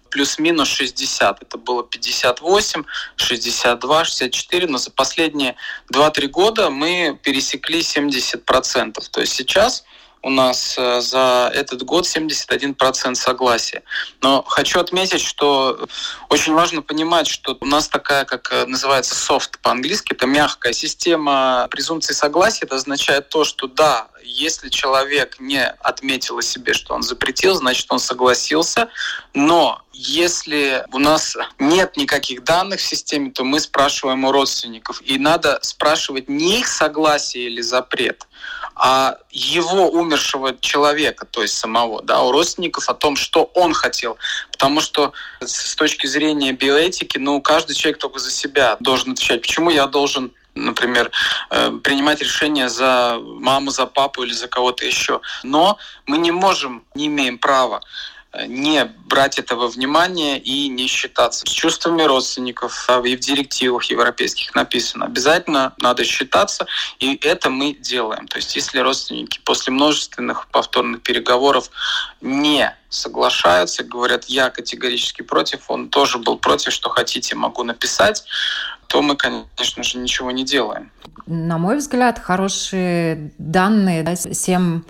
плюс-минус 0.09 0.69
60. 0.69 1.41
Это 1.41 1.57
было 1.57 1.83
58, 1.83 2.83
62, 3.17 4.05
64, 4.05 4.67
но 4.67 4.77
за 4.77 4.91
последние 4.91 5.55
2-3 5.91 6.27
года 6.27 6.69
мы 6.69 7.19
пересекли 7.21 7.79
70%. 7.79 8.93
То 9.11 9.21
есть 9.21 9.33
сейчас 9.33 9.83
у 10.23 10.29
нас 10.29 10.75
э, 10.77 11.01
за 11.01 11.51
этот 11.53 11.83
год 11.83 12.05
71% 12.05 13.15
согласия. 13.15 13.83
Но 14.21 14.43
хочу 14.43 14.79
отметить, 14.79 15.21
что 15.21 15.87
очень 16.29 16.53
важно 16.53 16.81
понимать, 16.81 17.27
что 17.27 17.57
у 17.59 17.65
нас 17.65 17.87
такая, 17.87 18.25
как 18.25 18.51
э, 18.51 18.65
называется 18.65 19.15
soft 19.15 19.59
по-английски, 19.61 20.13
это 20.13 20.27
мягкая 20.27 20.73
система 20.73 21.67
презумпции 21.71 22.13
согласия. 22.13 22.65
Это 22.65 22.75
означает 22.75 23.29
то, 23.29 23.43
что 23.43 23.67
да, 23.67 24.09
если 24.23 24.69
человек 24.69 25.39
не 25.39 25.65
отметил 25.65 26.37
о 26.37 26.43
себе, 26.43 26.73
что 26.73 26.93
он 26.93 27.03
запретил, 27.03 27.55
значит, 27.55 27.87
он 27.89 27.99
согласился. 27.99 28.89
Но 29.33 29.81
если 29.93 30.85
у 30.91 30.99
нас 30.99 31.35
нет 31.59 31.97
никаких 31.97 32.43
данных 32.43 32.79
в 32.79 32.83
системе, 32.83 33.31
то 33.31 33.43
мы 33.43 33.59
спрашиваем 33.59 34.23
у 34.23 34.31
родственников. 34.31 35.01
И 35.03 35.19
надо 35.19 35.59
спрашивать 35.61 36.29
не 36.29 36.59
их 36.59 36.67
согласие 36.67 37.45
или 37.45 37.61
запрет, 37.61 38.27
а 38.75 39.17
его 39.31 39.89
умершего 39.89 40.57
человека, 40.59 41.25
то 41.25 41.41
есть 41.41 41.57
самого, 41.57 42.01
да, 42.01 42.21
у 42.21 42.31
родственников 42.31 42.89
о 42.89 42.93
том, 42.93 43.15
что 43.15 43.51
он 43.53 43.73
хотел. 43.73 44.17
Потому 44.51 44.81
что 44.81 45.13
с 45.39 45.75
точки 45.75 46.07
зрения 46.07 46.51
биоэтики, 46.51 47.17
ну, 47.17 47.41
каждый 47.41 47.75
человек 47.75 47.99
только 47.99 48.19
за 48.19 48.31
себя 48.31 48.77
должен 48.79 49.11
отвечать. 49.11 49.41
Почему 49.41 49.69
я 49.69 49.87
должен 49.87 50.31
например, 50.53 51.11
э, 51.49 51.71
принимать 51.81 52.19
решения 52.19 52.67
за 52.67 53.17
маму, 53.21 53.71
за 53.71 53.85
папу 53.85 54.23
или 54.23 54.33
за 54.33 54.49
кого-то 54.49 54.85
еще. 54.85 55.21
Но 55.43 55.77
мы 56.05 56.17
не 56.17 56.31
можем, 56.31 56.83
не 56.93 57.07
имеем 57.07 57.37
права 57.37 57.81
не 58.47 58.85
брать 59.05 59.39
этого 59.39 59.67
внимания 59.67 60.39
и 60.39 60.69
не 60.69 60.87
считаться 60.87 61.45
с 61.45 61.49
чувствами 61.49 62.03
родственников. 62.03 62.89
И 63.03 63.15
в 63.15 63.19
директивах 63.19 63.85
европейских 63.85 64.55
написано, 64.55 65.05
обязательно 65.05 65.73
надо 65.79 66.05
считаться, 66.05 66.65
и 66.99 67.17
это 67.21 67.49
мы 67.49 67.73
делаем. 67.73 68.27
То 68.27 68.37
есть 68.37 68.55
если 68.55 68.79
родственники 68.79 69.39
после 69.43 69.73
множественных 69.73 70.47
повторных 70.47 71.01
переговоров 71.01 71.69
не 72.21 72.73
соглашаются, 72.89 73.83
говорят, 73.83 74.25
я 74.25 74.49
категорически 74.49 75.21
против, 75.21 75.69
он 75.69 75.89
тоже 75.89 76.17
был 76.17 76.37
против, 76.37 76.73
что 76.73 76.89
хотите, 76.89 77.35
могу 77.35 77.63
написать, 77.63 78.23
то 78.91 79.01
мы, 79.01 79.15
конечно 79.15 79.83
же, 79.83 79.99
ничего 79.99 80.31
не 80.31 80.43
делаем. 80.43 80.91
На 81.25 81.57
мой 81.57 81.77
взгляд, 81.77 82.19
хорошие 82.19 83.31
данные, 83.37 84.03
да, 84.03 84.17
7 84.17 84.81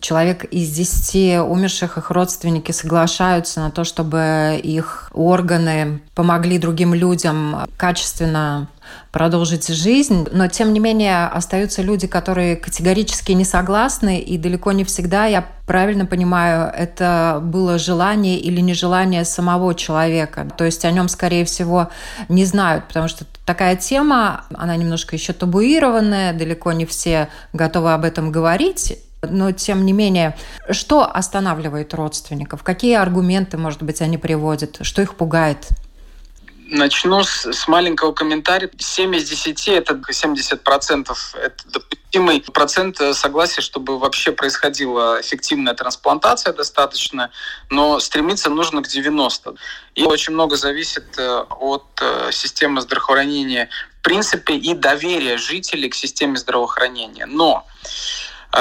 человек 0.00 0.44
из 0.44 0.70
10 0.70 1.40
умерших, 1.40 1.98
их 1.98 2.10
родственники 2.10 2.72
соглашаются 2.72 3.60
на 3.60 3.70
то, 3.70 3.84
чтобы 3.84 4.58
их 4.62 5.10
органы 5.12 6.00
помогли 6.14 6.56
другим 6.56 6.94
людям 6.94 7.68
качественно 7.76 8.68
продолжить 9.10 9.68
жизнь, 9.68 10.26
но 10.32 10.48
тем 10.48 10.72
не 10.72 10.80
менее 10.80 11.26
остаются 11.26 11.82
люди, 11.82 12.06
которые 12.06 12.56
категорически 12.56 13.32
не 13.32 13.44
согласны, 13.44 14.20
и 14.20 14.38
далеко 14.38 14.72
не 14.72 14.84
всегда, 14.84 15.26
я 15.26 15.46
правильно 15.66 16.06
понимаю, 16.06 16.72
это 16.74 17.40
было 17.42 17.78
желание 17.78 18.38
или 18.38 18.60
нежелание 18.60 19.24
самого 19.24 19.74
человека. 19.74 20.48
То 20.56 20.64
есть 20.64 20.84
о 20.84 20.90
нем, 20.90 21.08
скорее 21.08 21.44
всего, 21.44 21.90
не 22.28 22.44
знают, 22.44 22.88
потому 22.88 23.08
что 23.08 23.24
такая 23.44 23.76
тема, 23.76 24.44
она 24.54 24.76
немножко 24.76 25.16
еще 25.16 25.32
табуированная, 25.32 26.32
далеко 26.32 26.72
не 26.72 26.86
все 26.86 27.28
готовы 27.52 27.92
об 27.92 28.04
этом 28.04 28.32
говорить. 28.32 28.98
Но, 29.22 29.52
тем 29.52 29.86
не 29.86 29.92
менее, 29.92 30.36
что 30.68 31.04
останавливает 31.04 31.94
родственников? 31.94 32.64
Какие 32.64 32.96
аргументы, 32.96 33.56
может 33.56 33.82
быть, 33.82 34.02
они 34.02 34.18
приводят? 34.18 34.78
Что 34.80 35.00
их 35.00 35.14
пугает? 35.14 35.68
Начну 36.74 37.22
с, 37.22 37.44
с 37.44 37.68
маленького 37.68 38.12
комментария. 38.12 38.70
7 38.78 39.14
из 39.16 39.28
10– 39.28 39.68
это 39.68 39.92
70% 39.92 41.14
это 41.34 41.68
допустимый 41.68 42.40
процент 42.40 42.96
согласия, 43.12 43.60
чтобы 43.60 43.98
вообще 43.98 44.32
происходила 44.32 45.20
эффективная 45.20 45.74
трансплантация 45.74 46.54
достаточно, 46.54 47.30
но 47.68 48.00
стремиться 48.00 48.48
нужно 48.48 48.82
к 48.82 48.88
90. 48.88 49.54
И 49.96 50.04
очень 50.04 50.32
много 50.32 50.56
зависит 50.56 51.18
э, 51.18 51.44
от 51.60 51.84
э, 52.00 52.30
системы 52.32 52.80
здравоохранения 52.80 53.68
в 53.98 54.02
принципе 54.02 54.54
и 54.54 54.72
доверия 54.74 55.36
жителей 55.36 55.90
к 55.90 55.94
системе 55.94 56.38
здравоохранения. 56.38 57.26
Но 57.26 57.66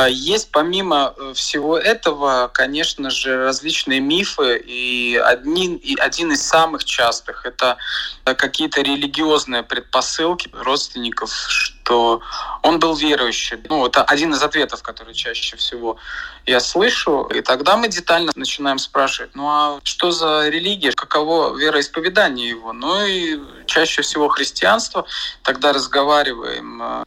есть 0.09 0.51
помимо 0.51 1.13
э, 1.17 1.33
всего 1.33 1.77
этого, 1.77 2.49
конечно 2.53 3.09
же, 3.09 3.43
различные 3.43 3.99
мифы, 3.99 4.57
и, 4.65 5.21
один, 5.23 5.75
и 5.75 5.95
один 5.97 6.31
из 6.31 6.41
самых 6.41 6.85
частых– 6.85 7.45
это 7.45 7.77
какие-то 8.23 8.81
религиозные 8.81 9.63
предпосылки 9.63 10.49
родственников, 10.53 11.31
что 11.31 12.21
он 12.63 12.79
был 12.79 12.95
верующий. 12.95 13.57
Ну, 13.67 13.85
это 13.85 14.03
один 14.03 14.33
из 14.33 14.41
ответов, 14.41 14.81
который 14.81 15.13
чаще 15.13 15.57
всего 15.57 15.97
я 16.45 16.61
слышу. 16.61 17.23
И 17.23 17.41
тогда 17.41 17.75
мы 17.75 17.89
детально 17.89 18.31
начинаем 18.35 18.79
спрашивать, 18.79 19.35
ну 19.35 19.47
а 19.47 19.79
что 19.83 20.11
за 20.11 20.47
религия, 20.47 20.93
каково 20.93 21.53
вероисповедание 21.57 22.49
его? 22.49 22.71
Ну 22.71 23.05
и 23.05 23.39
чаще 23.65 24.03
всего 24.03 24.29
христианство. 24.29 25.05
Тогда 25.43 25.73
разговариваем 25.73 26.81
э, 26.81 27.03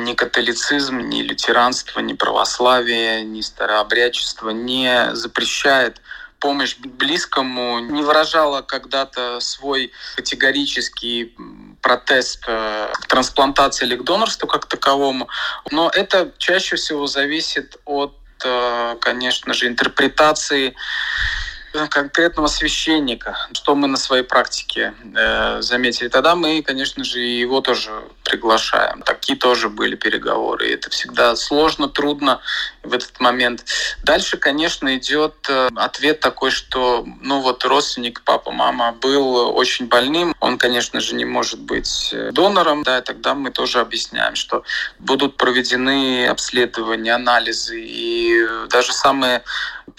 ни 0.00 0.14
католицизм, 0.14 0.98
ни 0.98 1.22
лютеранство, 1.22 1.98
ни 2.00 2.12
православие, 2.12 3.24
ни 3.24 3.40
старообрядчество 3.40 4.50
не 4.50 5.14
запрещает 5.14 6.00
помощь 6.38 6.76
близкому, 6.78 7.80
не 7.80 8.02
выражала 8.02 8.62
когда-то 8.62 9.40
свой 9.40 9.90
категорический 10.14 11.34
протест 11.82 12.44
к 12.44 13.08
трансплантации 13.08 13.86
или 13.86 13.96
к 13.96 14.04
донорству 14.04 14.46
как 14.46 14.66
таковому. 14.66 15.28
Но 15.72 15.90
это 15.92 16.32
чаще 16.38 16.76
всего 16.76 17.08
зависит 17.08 17.76
от, 17.84 18.16
э, 18.44 18.96
конечно 19.00 19.52
же, 19.52 19.66
интерпретации 19.66 20.76
конкретного 21.86 22.48
священника, 22.48 23.36
что 23.52 23.74
мы 23.74 23.86
на 23.86 23.96
своей 23.96 24.24
практике 24.24 24.94
э, 25.14 25.62
заметили. 25.62 26.08
Тогда 26.08 26.34
мы, 26.34 26.62
конечно 26.62 27.04
же, 27.04 27.20
его 27.20 27.60
тоже 27.60 27.90
приглашаем. 28.24 29.02
Такие 29.02 29.38
тоже 29.38 29.68
были 29.68 29.94
переговоры. 29.94 30.68
И 30.68 30.74
это 30.74 30.90
всегда 30.90 31.36
сложно, 31.36 31.88
трудно 31.88 32.40
в 32.88 32.94
этот 32.94 33.20
момент. 33.20 33.64
Дальше, 34.02 34.36
конечно, 34.36 34.96
идет 34.96 35.34
э, 35.48 35.68
ответ 35.76 36.20
такой, 36.20 36.50
что 36.50 37.06
ну 37.20 37.40
вот 37.40 37.64
родственник, 37.64 38.22
папа, 38.24 38.50
мама 38.50 38.92
был 38.92 39.56
очень 39.56 39.86
больным, 39.86 40.34
он, 40.40 40.58
конечно 40.58 41.00
же, 41.00 41.14
не 41.14 41.24
может 41.24 41.60
быть 41.60 42.10
э, 42.12 42.30
донором, 42.32 42.82
да, 42.82 42.98
и 42.98 43.02
тогда 43.02 43.34
мы 43.34 43.50
тоже 43.50 43.80
объясняем, 43.80 44.34
что 44.34 44.62
будут 44.98 45.36
проведены 45.36 46.26
обследования, 46.26 47.14
анализы, 47.14 47.80
и 47.80 48.46
даже 48.68 48.92
самые 48.92 49.42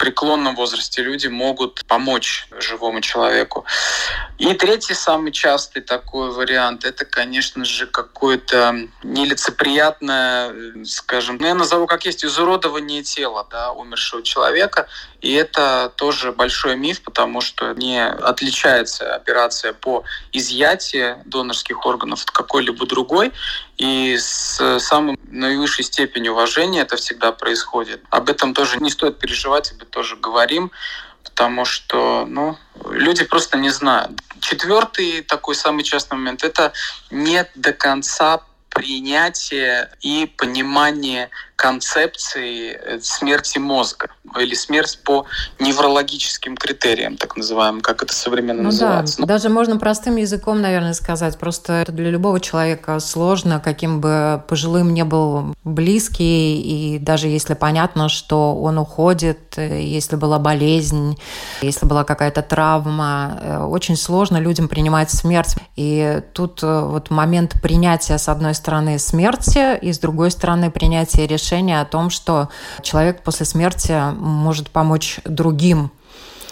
преклонном 0.00 0.56
возрасте 0.56 1.02
люди 1.02 1.26
могут 1.26 1.84
помочь 1.86 2.48
живому 2.58 3.02
человеку. 3.02 3.66
И 4.38 4.54
третий 4.54 4.94
самый 4.94 5.30
частый 5.30 5.82
такой 5.82 6.32
вариант, 6.32 6.86
это, 6.86 7.04
конечно 7.04 7.66
же, 7.66 7.86
какое-то 7.86 8.88
нелицеприятное, 9.02 10.54
скажем, 10.86 11.36
ну, 11.38 11.46
я 11.46 11.54
назову 11.54 11.86
как 11.86 12.06
есть, 12.06 12.24
изуродование 12.24 12.79
тела 13.02 13.46
да, 13.50 13.72
умершего 13.72 14.22
человека. 14.22 14.88
И 15.20 15.32
это 15.32 15.92
тоже 15.96 16.32
большой 16.32 16.76
миф, 16.76 17.02
потому 17.02 17.40
что 17.40 17.72
не 17.74 18.04
отличается 18.04 19.14
операция 19.14 19.72
по 19.72 20.04
изъятию 20.32 21.22
донорских 21.24 21.84
органов 21.86 22.22
от 22.22 22.30
какой-либо 22.30 22.86
другой. 22.86 23.32
И 23.76 24.16
с 24.18 24.78
самой 24.80 25.18
наивысшей 25.28 25.84
степенью 25.84 26.32
уважения 26.32 26.80
это 26.82 26.96
всегда 26.96 27.32
происходит. 27.32 28.02
Об 28.10 28.28
этом 28.28 28.54
тоже 28.54 28.78
не 28.78 28.90
стоит 28.90 29.18
переживать, 29.18 29.72
об 29.72 29.78
этом 29.78 29.88
тоже 29.88 30.16
говорим, 30.16 30.70
потому 31.24 31.64
что 31.64 32.26
ну, 32.28 32.56
люди 32.90 33.24
просто 33.24 33.58
не 33.58 33.70
знают. 33.70 34.12
Четвертый 34.40 35.22
такой 35.22 35.54
самый 35.54 35.84
частый 35.84 36.16
момент– 36.16 36.44
это 36.44 36.72
нет 37.10 37.50
до 37.54 37.72
конца 37.72 38.40
принятие 38.70 39.90
и 40.00 40.32
понимание 40.36 41.30
концепции 41.60 42.72
э, 42.72 43.00
смерти 43.02 43.58
мозга 43.58 44.08
или 44.38 44.54
смерть 44.54 44.98
по 45.04 45.26
неврологическим 45.58 46.56
критериям, 46.56 47.18
так 47.18 47.36
называемым, 47.36 47.82
как 47.82 48.02
это 48.02 48.14
современно 48.14 48.62
ну 48.62 48.68
называется. 48.70 49.18
Да, 49.18 49.26
даже 49.26 49.50
можно 49.50 49.76
простым 49.76 50.16
языком, 50.16 50.62
наверное, 50.62 50.94
сказать. 50.94 51.38
Просто 51.38 51.74
это 51.74 51.92
для 51.92 52.08
любого 52.08 52.40
человека 52.40 52.98
сложно, 53.00 53.60
каким 53.60 54.00
бы 54.00 54.42
пожилым 54.48 54.94
не 54.94 55.04
был 55.04 55.54
близкий, 55.62 56.62
и 56.62 56.98
даже 56.98 57.28
если 57.28 57.52
понятно, 57.52 58.08
что 58.08 58.56
он 58.56 58.78
уходит, 58.78 59.58
э, 59.58 59.82
если 59.82 60.16
была 60.16 60.38
болезнь, 60.38 61.18
если 61.60 61.84
была 61.84 62.04
какая-то 62.04 62.40
травма, 62.40 63.38
э, 63.42 63.58
очень 63.58 63.96
сложно 63.96 64.38
людям 64.38 64.66
принимать 64.66 65.10
смерть. 65.10 65.56
И 65.76 66.22
тут 66.32 66.62
вот 66.62 67.10
момент 67.10 67.60
принятия, 67.60 68.16
с 68.16 68.30
одной 68.30 68.54
стороны, 68.54 68.98
смерти, 68.98 69.78
и 69.78 69.92
с 69.92 69.98
другой 69.98 70.30
стороны, 70.30 70.70
принятия 70.70 71.26
решения 71.26 71.49
решение 71.50 71.80
о 71.80 71.84
том, 71.84 72.10
что 72.10 72.48
человек 72.82 73.22
после 73.22 73.46
смерти 73.46 73.98
может 74.16 74.70
помочь 74.70 75.20
другим. 75.24 75.90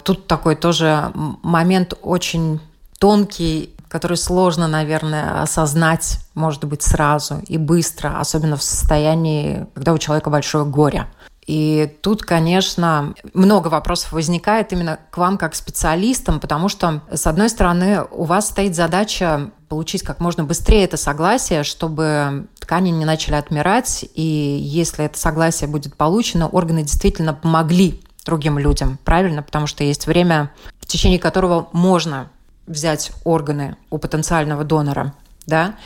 Тут 0.02 0.26
такой 0.26 0.56
тоже 0.56 1.12
момент 1.14 1.94
очень 2.02 2.60
тонкий, 2.98 3.74
который 3.88 4.16
сложно, 4.16 4.68
наверное, 4.68 5.42
осознать, 5.42 6.18
может 6.34 6.64
быть, 6.64 6.82
сразу 6.82 7.40
и 7.46 7.58
быстро, 7.58 8.18
особенно 8.18 8.56
в 8.56 8.62
состоянии, 8.62 9.66
когда 9.74 9.92
у 9.92 9.98
человека 9.98 10.30
большое 10.30 10.64
горе. 10.64 11.06
И 11.46 11.96
тут, 12.02 12.22
конечно, 12.22 13.14
много 13.32 13.68
вопросов 13.68 14.12
возникает 14.12 14.72
именно 14.72 14.98
к 15.10 15.16
вам 15.16 15.38
как 15.38 15.54
специалистам, 15.54 16.40
потому 16.40 16.68
что, 16.68 17.00
с 17.10 17.26
одной 17.26 17.48
стороны, 17.48 18.04
у 18.10 18.24
вас 18.24 18.48
стоит 18.48 18.76
задача 18.76 19.50
получить 19.68 20.02
как 20.02 20.20
можно 20.20 20.44
быстрее 20.44 20.84
это 20.84 20.98
согласие, 20.98 21.62
чтобы 21.62 22.48
ткани 22.68 22.90
не 22.90 23.06
начали 23.06 23.34
отмирать, 23.34 24.04
и 24.14 24.58
если 24.60 25.06
это 25.06 25.18
согласие 25.18 25.70
будет 25.70 25.96
получено, 25.96 26.48
органы 26.48 26.82
действительно 26.82 27.32
помогли 27.32 27.98
другим 28.26 28.58
людям, 28.58 28.98
правильно? 29.06 29.42
Потому 29.42 29.66
что 29.66 29.84
есть 29.84 30.06
время, 30.06 30.52
в 30.78 30.84
течение 30.84 31.18
которого 31.18 31.70
можно 31.72 32.28
взять 32.66 33.12
органы 33.24 33.78
у 33.88 33.96
потенциального 33.96 34.64
донора, 34.64 35.14
да? 35.46 35.76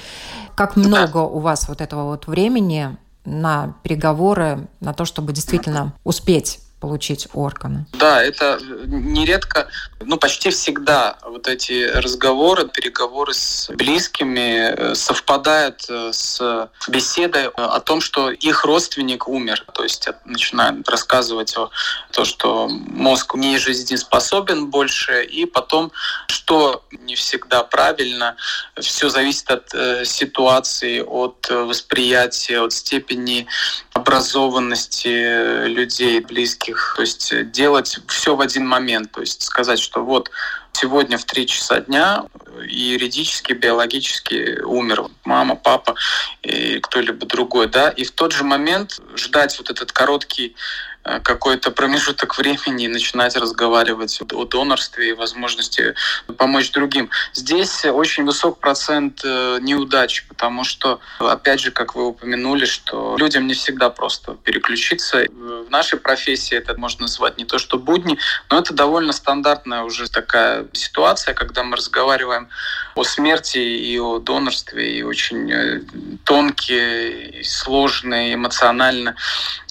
Как 0.57 0.75
много 0.75 1.19
у 1.19 1.39
вас 1.39 1.69
вот 1.69 1.81
этого 1.81 2.03
вот 2.07 2.27
времени 2.27 2.97
на 3.25 3.77
переговоры, 3.85 4.67
на 4.81 4.93
то, 4.93 5.05
чтобы 5.05 5.33
действительно 5.33 5.93
успеть 6.03 6.59
получить 6.83 7.29
органы. 7.33 7.87
Да, 7.93 8.21
это 8.21 8.59
нередко, 8.87 9.69
ну 10.01 10.17
почти 10.17 10.51
всегда 10.51 11.17
вот 11.25 11.47
эти 11.47 11.89
разговоры, 11.95 12.67
переговоры 12.67 13.35
с 13.35 13.71
близкими 13.71 14.75
э, 14.75 14.95
совпадают 14.97 15.87
э, 15.89 16.11
с 16.13 16.69
беседой 16.89 17.47
о 17.55 17.79
том, 17.79 18.01
что 18.01 18.33
их 18.33 18.65
родственник 18.65 19.29
умер. 19.29 19.65
То 19.73 19.85
есть 19.85 20.09
начинают 20.25 20.89
рассказывать 20.89 21.57
о 21.57 21.71
том, 22.11 22.25
что 22.25 22.69
мозг 22.69 23.37
не 23.37 23.59
жизнеспособен 23.59 24.67
больше, 24.67 25.23
и 25.23 25.47
потом, 25.47 25.93
что 26.27 26.83
не 26.91 27.15
всегда 27.15 27.63
правильно, 27.63 28.35
все 28.81 29.09
зависит 29.09 29.49
от 29.53 29.73
э, 29.73 30.05
ситуации, 30.05 31.01
от 31.01 31.49
восприятия, 31.49 32.59
от 32.59 32.73
степени 32.73 33.47
образованности 33.93 35.67
людей, 35.69 36.19
близких. 36.19 36.72
То 36.97 37.03
есть 37.03 37.51
делать 37.51 37.99
все 38.09 38.37
в 38.37 38.41
один 38.41 38.67
момент. 38.67 39.13
То 39.13 39.21
есть 39.21 39.43
сказать, 39.43 39.79
что 39.79 40.05
вот 40.05 40.31
сегодня 40.73 41.19
в 41.19 41.25
три 41.25 41.47
часа 41.47 41.81
дня 41.81 42.25
юридически, 42.65 43.53
биологически 43.53 44.61
умер 44.63 45.05
мама, 45.25 45.57
папа 45.57 45.95
и 46.43 46.81
кто-либо 46.81 47.27
другой, 47.27 47.69
да, 47.69 47.89
и 47.91 48.05
в 48.05 48.11
тот 48.11 48.33
же 48.33 48.45
момент 48.45 49.01
ждать 49.17 49.57
вот 49.59 49.71
этот 49.71 49.93
короткий 49.93 50.55
Э, 50.55 50.92
какой-то 51.03 51.71
промежуток 51.71 52.39
времени 52.39 52.85
и 52.85 52.89
начинать 52.89 53.37
разговаривать 53.37 54.21
о 54.33 54.45
донорстве 54.45 55.11
и 55.11 55.13
возможности 55.13 55.95
помочь 56.37 56.71
другим. 56.71 57.11
Здесь 57.33 57.85
очень 57.85 58.25
высок 58.25 58.59
процент 58.59 59.21
э, 59.25 59.59
неудач, 59.61 60.25
потому 60.29 60.65
что, 60.65 61.01
опять 61.19 61.61
же, 61.61 61.71
как 61.73 61.95
вы 61.95 62.07
упомянули, 62.07 62.65
что 62.65 63.17
людям 63.19 63.47
не 63.47 63.55
всегда 63.55 63.91
просто 63.91 64.35
переключиться. 64.35 65.27
В 65.29 65.71
нашей 65.71 65.99
профессии 65.99 66.57
это 66.57 66.79
можно 66.79 67.03
назвать 67.03 67.39
не 67.39 67.45
то 67.45 67.59
что 67.59 67.79
будни, 67.79 68.19
но 68.51 68.59
это 68.59 68.73
довольно 68.73 69.13
стандартная 69.13 69.83
уже 69.83 70.09
такая 70.09 70.67
ситуация, 70.73 71.35
когда 71.35 71.65
мы 71.65 71.77
разговариваем 71.77 72.49
о 72.95 73.05
смерти 73.05 73.59
и 73.59 73.99
о 73.99 74.19
донорстве, 74.19 74.99
и 74.99 75.03
очень 75.03 75.51
э, 75.51 75.81
тонкие, 76.25 77.41
и 77.41 77.45
сложные 77.45 78.35
эмоционально 78.35 79.17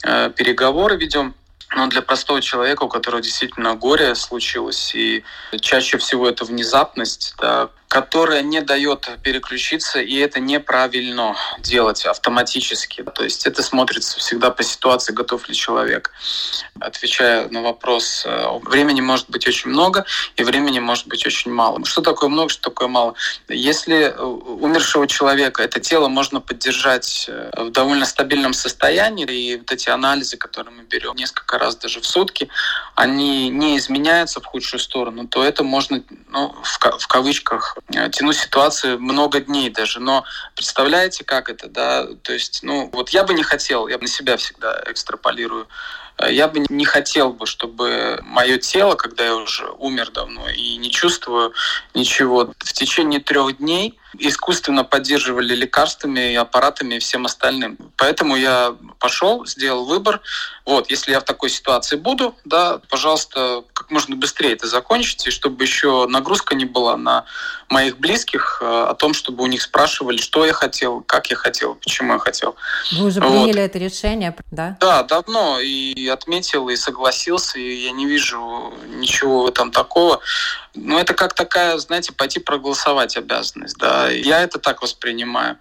переговоры 0.01 0.97
ведем. 0.97 1.35
Но 1.73 1.87
для 1.87 2.01
простого 2.01 2.41
человека, 2.41 2.83
у 2.83 2.89
которого 2.89 3.21
действительно 3.21 3.75
горе 3.75 4.13
случилось, 4.15 4.93
и 4.93 5.23
чаще 5.61 5.97
всего 5.97 6.27
это 6.27 6.43
внезапность, 6.43 7.33
да, 7.39 7.69
которая 7.91 8.41
не 8.41 8.61
дает 8.61 9.09
переключиться, 9.21 9.99
и 9.99 10.15
это 10.15 10.39
неправильно 10.39 11.35
делать 11.59 12.05
автоматически. 12.05 13.03
То 13.03 13.25
есть 13.25 13.45
это 13.45 13.61
смотрится 13.61 14.17
всегда 14.17 14.49
по 14.49 14.63
ситуации, 14.63 15.11
готов 15.11 15.49
ли 15.49 15.53
человек. 15.53 16.09
Отвечая 16.79 17.49
на 17.49 17.61
вопрос, 17.61 18.23
э, 18.25 18.59
времени 18.63 19.01
может 19.01 19.29
быть 19.29 19.45
очень 19.45 19.71
много, 19.71 20.05
и 20.37 20.43
времени 20.45 20.79
может 20.79 21.07
быть 21.07 21.25
очень 21.25 21.51
мало. 21.51 21.83
Что 21.83 22.01
такое 22.01 22.29
много, 22.29 22.47
что 22.47 22.69
такое 22.69 22.87
мало? 22.87 23.15
Если 23.49 24.15
умершего 24.17 25.05
человека 25.05 25.61
это 25.61 25.81
тело 25.81 26.07
можно 26.07 26.39
поддержать 26.39 27.25
э, 27.27 27.51
в 27.57 27.71
довольно 27.71 28.05
стабильном 28.05 28.53
состоянии, 28.53 29.25
и 29.25 29.57
вот 29.57 29.69
эти 29.69 29.89
анализы, 29.89 30.37
которые 30.37 30.73
мы 30.73 30.83
берем 30.83 31.15
несколько 31.15 31.59
раз 31.59 31.75
даже 31.75 31.99
в 31.99 32.07
сутки, 32.07 32.47
они 32.95 33.49
не 33.49 33.77
изменяются 33.77 34.39
в 34.39 34.45
худшую 34.45 34.79
сторону, 34.79 35.27
то 35.27 35.43
это 35.43 35.65
можно 35.65 36.01
ну, 36.29 36.55
в, 36.63 36.99
в 36.99 37.07
кавычках 37.07 37.79
Э, 37.80 37.80
тяну 38.11 38.33
ситуацию 38.33 38.99
много 38.99 39.39
дней 39.41 39.69
даже. 39.69 39.99
Но 39.99 40.25
представляете, 40.55 41.23
как 41.23 41.49
это, 41.49 41.67
да? 41.67 42.07
То 42.23 42.33
есть, 42.33 42.61
ну, 42.63 42.89
вот 42.93 43.09
я 43.09 43.23
бы 43.23 43.33
не 43.33 43.43
хотел, 43.43 43.87
я 43.87 43.97
на 43.97 44.07
себя 44.07 44.37
всегда 44.37 44.81
экстраполирую, 44.87 45.67
э, 46.17 46.33
я 46.33 46.47
бы 46.47 46.65
не 46.69 46.85
хотел 46.85 47.33
бы, 47.33 47.45
чтобы 47.45 48.19
мое 48.23 48.57
тело, 48.57 48.95
когда 48.95 49.25
я 49.25 49.35
уже 49.35 49.69
умер 49.77 50.11
давно 50.11 50.49
и 50.49 50.77
не 50.77 50.91
чувствую 50.91 51.53
ничего, 51.93 52.53
в 52.59 52.73
течение 52.73 53.19
трех 53.19 53.57
дней 53.57 53.97
искусственно 54.17 54.83
поддерживали 54.83 55.55
лекарствами, 55.55 56.35
аппаратами 56.35 56.95
и 56.95 56.99
всем 56.99 57.25
остальным. 57.25 57.77
Поэтому 57.97 58.35
я 58.35 58.75
пошел, 58.99 59.45
сделал 59.45 59.85
выбор. 59.85 60.21
Вот, 60.65 60.89
если 60.89 61.11
я 61.11 61.19
в 61.19 61.23
такой 61.23 61.49
ситуации 61.49 61.95
буду, 61.95 62.35
да, 62.45 62.79
пожалуйста, 62.89 63.63
как 63.73 63.89
можно 63.89 64.15
быстрее 64.15 64.53
это 64.53 64.67
закончите, 64.67 65.31
чтобы 65.31 65.63
еще 65.63 66.05
нагрузка 66.07 66.55
не 66.55 66.65
была 66.65 66.97
на 66.97 67.25
моих 67.69 67.97
близких 67.97 68.59
э, 68.61 68.65
о 68.65 68.93
том, 68.93 69.13
чтобы 69.13 69.43
у 69.43 69.47
них 69.47 69.61
спрашивали, 69.61 70.17
что 70.17 70.45
я 70.45 70.53
хотел, 70.53 71.01
как 71.01 71.27
я 71.27 71.35
хотел, 71.35 71.75
почему 71.75 72.13
я 72.13 72.19
хотел. 72.19 72.55
Вы 72.91 73.05
уже 73.05 73.21
приняли 73.21 73.59
вот. 73.59 73.65
это 73.65 73.79
решение, 73.79 74.35
да? 74.51 74.77
Да, 74.79 75.03
давно 75.03 75.59
и 75.59 76.07
отметил, 76.07 76.69
и 76.69 76.75
согласился, 76.75 77.59
и 77.59 77.85
я 77.85 77.91
не 77.91 78.05
вижу 78.05 78.73
ничего 78.87 79.47
этом 79.47 79.71
такого. 79.71 80.19
Ну, 80.73 80.97
это 80.97 81.13
как 81.13 81.33
такая, 81.33 81.77
знаете, 81.77 82.13
пойти 82.13 82.39
проголосовать 82.39 83.17
обязанность, 83.17 83.77
да. 83.77 84.00
Я 84.09 84.41
это 84.41 84.59
так 84.59 84.81
воспринимаю. 84.81 85.57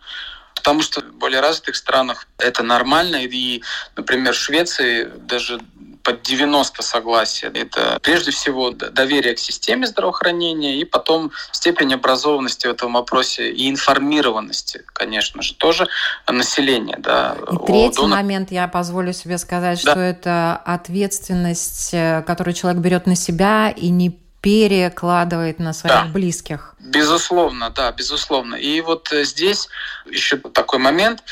потому 0.55 0.83
что 0.83 1.01
в 1.01 1.15
более 1.15 1.41
развитых 1.41 1.75
странах 1.75 2.29
это 2.39 2.63
нормально. 2.63 3.17
И, 3.17 3.63
например, 3.97 4.35
в 4.35 4.37
Швеции 4.37 5.05
даже 5.05 5.59
под 6.03 6.23
90 6.23 6.83
согласия. 6.83 7.51
Это 7.55 7.99
прежде 8.03 8.31
всего 8.31 8.71
доверие 8.71 9.35
к 9.35 9.39
системе 9.39 9.87
здравоохранения 9.87 10.81
и 10.81 10.85
потом 10.85 11.31
степень 11.53 11.95
образованности 11.95 12.67
в 12.67 12.71
этом 12.71 12.95
вопросе 12.95 13.51
и 13.51 13.71
информированности, 13.71 14.83
конечно 14.87 15.43
же, 15.43 15.55
тоже 15.55 15.89
населения. 16.29 16.97
Да, 16.99 17.37
и 17.51 17.67
третий 17.67 17.97
донор... 17.97 18.19
момент, 18.19 18.51
я 18.51 18.69
позволю 18.69 19.13
себе 19.13 19.39
сказать, 19.39 19.83
да. 19.85 19.93
что 19.93 20.01
это 20.01 20.57
ответственность, 20.65 21.91
э, 21.93 22.23
которую 22.27 22.55
человек 22.55 22.81
берет 22.81 23.07
на 23.07 23.17
себя 23.17 23.71
и 23.71 23.89
не 23.89 24.19
перекладывает 24.41 25.59
на 25.59 25.73
своих 25.73 25.95
да. 25.95 26.05
близких. 26.07 26.75
Безусловно, 26.79 27.71
да, 27.71 27.93
безусловно. 27.93 28.55
И 28.55 28.81
вот 28.81 29.13
э, 29.13 29.25
здесь 29.25 29.69
еще 30.07 30.37
такой 30.37 30.79
момент. 30.79 31.23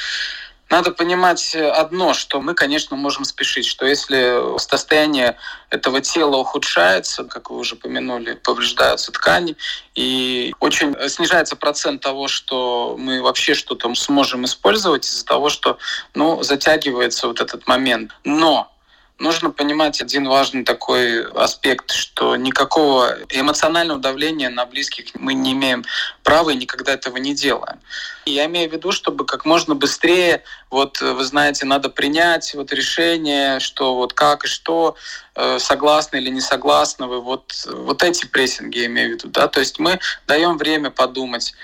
Надо 0.71 0.91
понимать 0.91 1.55
одно, 1.57 2.13
что 2.13 2.43
мы, 2.43 2.53
конечно, 2.53 2.95
можем 2.95 3.25
спешить, 3.25 3.65
что 3.65 3.87
если 3.87 4.59
состояние 4.59 5.39
этого 5.71 6.03
тела 6.03 6.37
ухудшается, 6.37 7.25
как 7.25 7.49
вы 7.51 7.57
уже 7.57 7.75
помянули, 7.75 8.35
повреждаются 8.35 9.11
ткани, 9.11 9.57
и 9.95 10.55
очень 10.61 10.95
снижается 11.09 11.57
процент 11.57 12.03
того, 12.03 12.29
что 12.29 12.97
мы 12.99 13.23
вообще 13.23 13.55
что-то 13.55 13.95
сможем 13.95 14.45
использовать 14.45 15.07
из-за 15.07 15.25
того, 15.25 15.49
что 15.49 15.79
ну, 16.13 16.43
затягивается 16.43 17.29
вот 17.29 17.41
этот 17.41 17.67
момент. 17.67 18.13
Но 18.25 18.71
Нужно 19.19 19.51
понимать 19.51 20.01
один 20.01 20.29
важный 20.29 20.63
такой 20.63 21.25
аспект, 21.33 21.91
что 21.91 22.37
никакого 22.37 23.17
эмоционального 23.31 23.99
давления 23.99 24.49
на 24.49 24.65
близких 24.65 25.07
мы 25.15 25.35
не 25.35 25.53
имеем 25.53 25.85
права 26.23 26.51
и 26.51 26.57
никогда 26.57 26.93
этого 26.93 27.17
не 27.17 27.35
делаем. 27.35 27.81
И 28.27 28.31
я 28.31 28.47
имею 28.47 28.71
в 28.71 28.73
виду, 28.73 28.93
чтобы 28.93 29.27
как 29.27 29.45
можно 29.45 29.75
быстрее, 29.75 30.45
вот 30.71 31.01
вы 31.01 31.25
знаете, 31.25 31.67
надо 31.67 31.89
принять 31.91 32.55
вот 32.55 32.73
решение, 32.73 33.59
что 33.59 33.97
вот 33.97 34.13
как 34.13 34.45
и 34.45 34.49
что, 34.49 34.95
э, 35.35 35.59
согласны 35.59 36.19
или 36.19 36.31
не 36.31 36.41
согласны 36.41 37.07
вы, 37.07 37.21
вот, 37.21 37.53
вот 37.67 38.05
эти 38.05 38.25
прессинги 38.25 38.79
я 38.79 38.87
имею 38.87 39.09
в 39.09 39.13
виду, 39.15 39.29
да, 39.31 39.49
то 39.49 39.59
есть 39.59 39.81
мы 39.81 39.99
даем 40.29 40.59
время 40.59 40.91
подумать, 40.91 41.55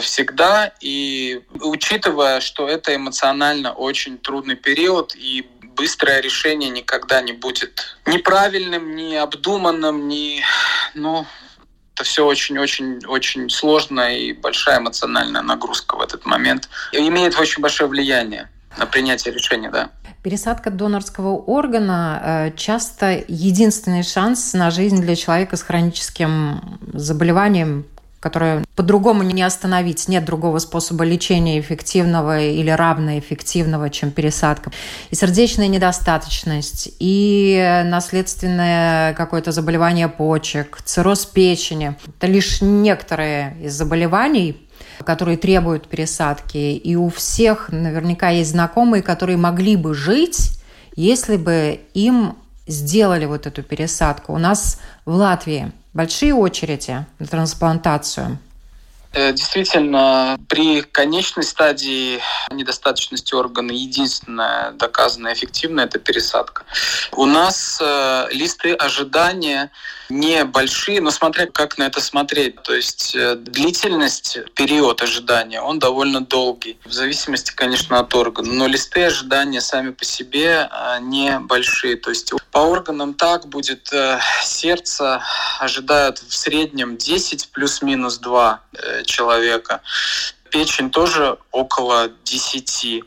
всегда. 0.00 0.72
И 0.80 1.42
учитывая, 1.60 2.40
что 2.40 2.68
это 2.68 2.94
эмоционально 2.94 3.72
очень 3.72 4.18
трудный 4.18 4.56
период, 4.56 5.14
и 5.14 5.46
быстрое 5.74 6.20
решение 6.20 6.70
никогда 6.70 7.20
не 7.20 7.32
будет 7.32 7.96
неправильным, 8.06 8.94
не 8.96 9.16
обдуманным, 9.16 10.08
не, 10.08 10.42
ну, 10.94 11.26
это 11.94 12.04
все 12.04 12.26
очень-очень-очень 12.26 13.50
сложно 13.50 14.16
и 14.16 14.32
большая 14.32 14.78
эмоциональная 14.78 15.42
нагрузка 15.42 15.96
в 15.96 16.00
этот 16.00 16.26
момент. 16.26 16.68
И 16.92 16.98
имеет 17.08 17.38
очень 17.38 17.62
большое 17.62 17.88
влияние 17.88 18.48
на 18.76 18.86
принятие 18.86 19.32
решения, 19.32 19.70
да. 19.70 19.90
Пересадка 20.22 20.70
донорского 20.70 21.36
органа 21.36 22.22
э, 22.24 22.56
часто 22.56 23.22
единственный 23.28 24.02
шанс 24.02 24.54
на 24.54 24.70
жизнь 24.70 25.02
для 25.02 25.16
человека 25.16 25.56
с 25.56 25.62
хроническим 25.62 26.80
заболеванием, 26.92 27.86
которое 28.24 28.64
по-другому 28.74 29.22
не 29.22 29.42
остановить. 29.42 30.08
Нет 30.08 30.24
другого 30.24 30.58
способа 30.58 31.04
лечения 31.04 31.60
эффективного 31.60 32.40
или 32.40 32.70
равноэффективного, 32.70 33.90
чем 33.90 34.10
пересадка. 34.10 34.72
И 35.10 35.14
сердечная 35.14 35.68
недостаточность, 35.68 36.88
и 36.98 37.82
наследственное 37.84 39.12
какое-то 39.12 39.52
заболевание 39.52 40.08
почек, 40.08 40.78
цирроз 40.82 41.26
печени. 41.26 41.96
Это 42.16 42.26
лишь 42.26 42.62
некоторые 42.62 43.58
из 43.60 43.74
заболеваний, 43.74 44.66
которые 45.04 45.36
требуют 45.36 45.86
пересадки. 45.86 46.56
И 46.56 46.96
у 46.96 47.10
всех 47.10 47.68
наверняка 47.72 48.30
есть 48.30 48.52
знакомые, 48.52 49.02
которые 49.02 49.36
могли 49.36 49.76
бы 49.76 49.92
жить, 49.92 50.58
если 50.96 51.36
бы 51.36 51.78
им 51.92 52.36
сделали 52.66 53.26
вот 53.26 53.46
эту 53.46 53.62
пересадку. 53.62 54.32
У 54.32 54.38
нас 54.38 54.80
в 55.04 55.12
Латвии 55.12 55.72
большие 55.94 56.34
очереди 56.34 57.06
на 57.18 57.26
трансплантацию. 57.26 58.38
Э, 59.14 59.32
действительно, 59.32 60.38
при 60.48 60.82
конечной 60.82 61.44
стадии 61.44 62.20
недостаточности 62.50 63.32
органа 63.34 63.70
единственная 63.70 64.72
доказанная 64.72 65.34
эффективная– 65.34 65.84
это 65.86 66.00
пересадка. 66.00 66.64
У 67.12 67.24
нас 67.24 67.78
э, 67.80 68.26
листы 68.32 68.74
ожидания 68.74 69.70
небольшие, 70.10 71.00
но 71.00 71.10
смотря 71.10 71.46
как 71.46 71.78
на 71.78 71.84
это 71.84 72.00
смотреть. 72.00 72.60
То 72.62 72.74
есть 72.74 73.14
э, 73.14 73.36
длительность, 73.36 74.38
период 74.54 75.00
ожидания, 75.00 75.60
он 75.60 75.78
довольно 75.78 76.20
долгий, 76.20 76.76
в 76.84 76.92
зависимости, 76.92 77.52
конечно, 77.54 78.00
от 78.00 78.12
органа. 78.14 78.52
Но 78.52 78.66
листы 78.66 79.04
ожидания 79.04 79.60
сами 79.60 79.90
по 79.90 80.04
себе 80.04 80.68
э, 80.70 80.98
небольшие. 81.00 81.96
То 81.96 82.10
есть 82.10 82.32
по 82.54 82.60
органам 82.60 83.14
так 83.14 83.48
будет 83.48 83.92
э, 83.92 84.20
сердце 84.44 85.20
ожидают 85.58 86.18
в 86.18 86.32
среднем 86.32 86.96
10 86.96 87.50
плюс-минус 87.50 88.18
2 88.18 88.60
человека. 89.04 89.80
Печень 90.50 90.90
тоже 90.90 91.36
около 91.50 92.10
10 92.22 93.02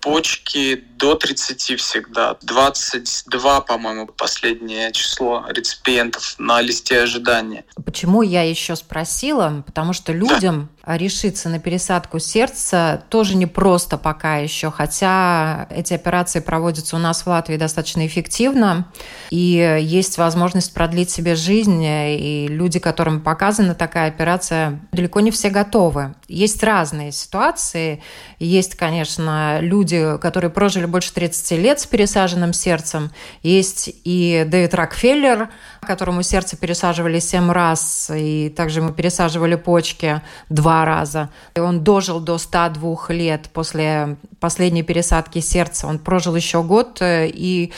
почки 0.00 0.84
до 0.96 1.16
30 1.16 1.80
всегда. 1.80 2.36
22, 2.42 3.60
по-моему, 3.62 4.06
последнее 4.06 4.92
число 4.92 5.44
реципиентов 5.48 6.36
на 6.38 6.60
листе 6.60 7.00
ожидания. 7.00 7.64
Почему 7.84 8.22
я 8.22 8.48
еще 8.48 8.76
спросила? 8.76 9.64
Потому 9.66 9.92
что 9.92 10.12
людям. 10.12 10.68
Решиться 10.86 11.48
на 11.48 11.58
пересадку 11.58 12.18
сердца 12.18 13.02
тоже 13.08 13.36
не 13.36 13.46
просто 13.46 13.98
пока 13.98 14.36
еще, 14.36 14.70
хотя 14.70 15.66
эти 15.70 15.94
операции 15.94 16.40
проводятся 16.40 16.96
у 16.96 16.98
нас 16.98 17.22
в 17.22 17.26
Латвии 17.26 17.56
достаточно 17.56 18.06
эффективно, 18.06 18.86
и 19.30 19.78
есть 19.80 20.18
возможность 20.18 20.74
продлить 20.74 21.10
себе 21.10 21.34
жизнь, 21.34 21.82
и 21.84 22.46
люди, 22.48 22.78
которым 22.78 23.20
показана 23.20 23.74
такая 23.74 24.08
операция, 24.08 24.80
далеко 24.92 25.20
не 25.20 25.30
все 25.30 25.50
готовы. 25.50 26.14
Есть 26.28 26.62
разные 26.62 27.12
ситуации. 27.12 28.02
Есть, 28.38 28.76
конечно, 28.76 29.58
люди, 29.60 30.18
которые 30.18 30.50
прожили 30.50 30.86
больше 30.86 31.12
30 31.12 31.58
лет 31.58 31.80
с 31.80 31.86
пересаженным 31.86 32.52
сердцем. 32.52 33.10
Есть 33.42 33.90
и 34.04 34.44
Дэвид 34.46 34.74
Рокфеллер, 34.74 35.50
которому 35.84 36.22
сердце 36.22 36.56
пересаживали 36.56 37.18
7 37.18 37.50
раз, 37.50 38.10
и 38.14 38.48
также 38.50 38.80
ему 38.80 38.92
пересаживали 38.92 39.54
почки 39.54 40.22
два 40.48 40.84
раза. 40.84 41.30
И 41.54 41.60
он 41.60 41.84
дожил 41.84 42.20
до 42.20 42.38
102 42.38 43.06
лет 43.10 43.50
после 43.52 44.16
последней 44.40 44.82
пересадки 44.82 45.40
сердца. 45.40 45.86
Он 45.86 45.98
прожил 45.98 46.34
еще 46.34 46.62
год, 46.62 46.98
и 47.02 47.72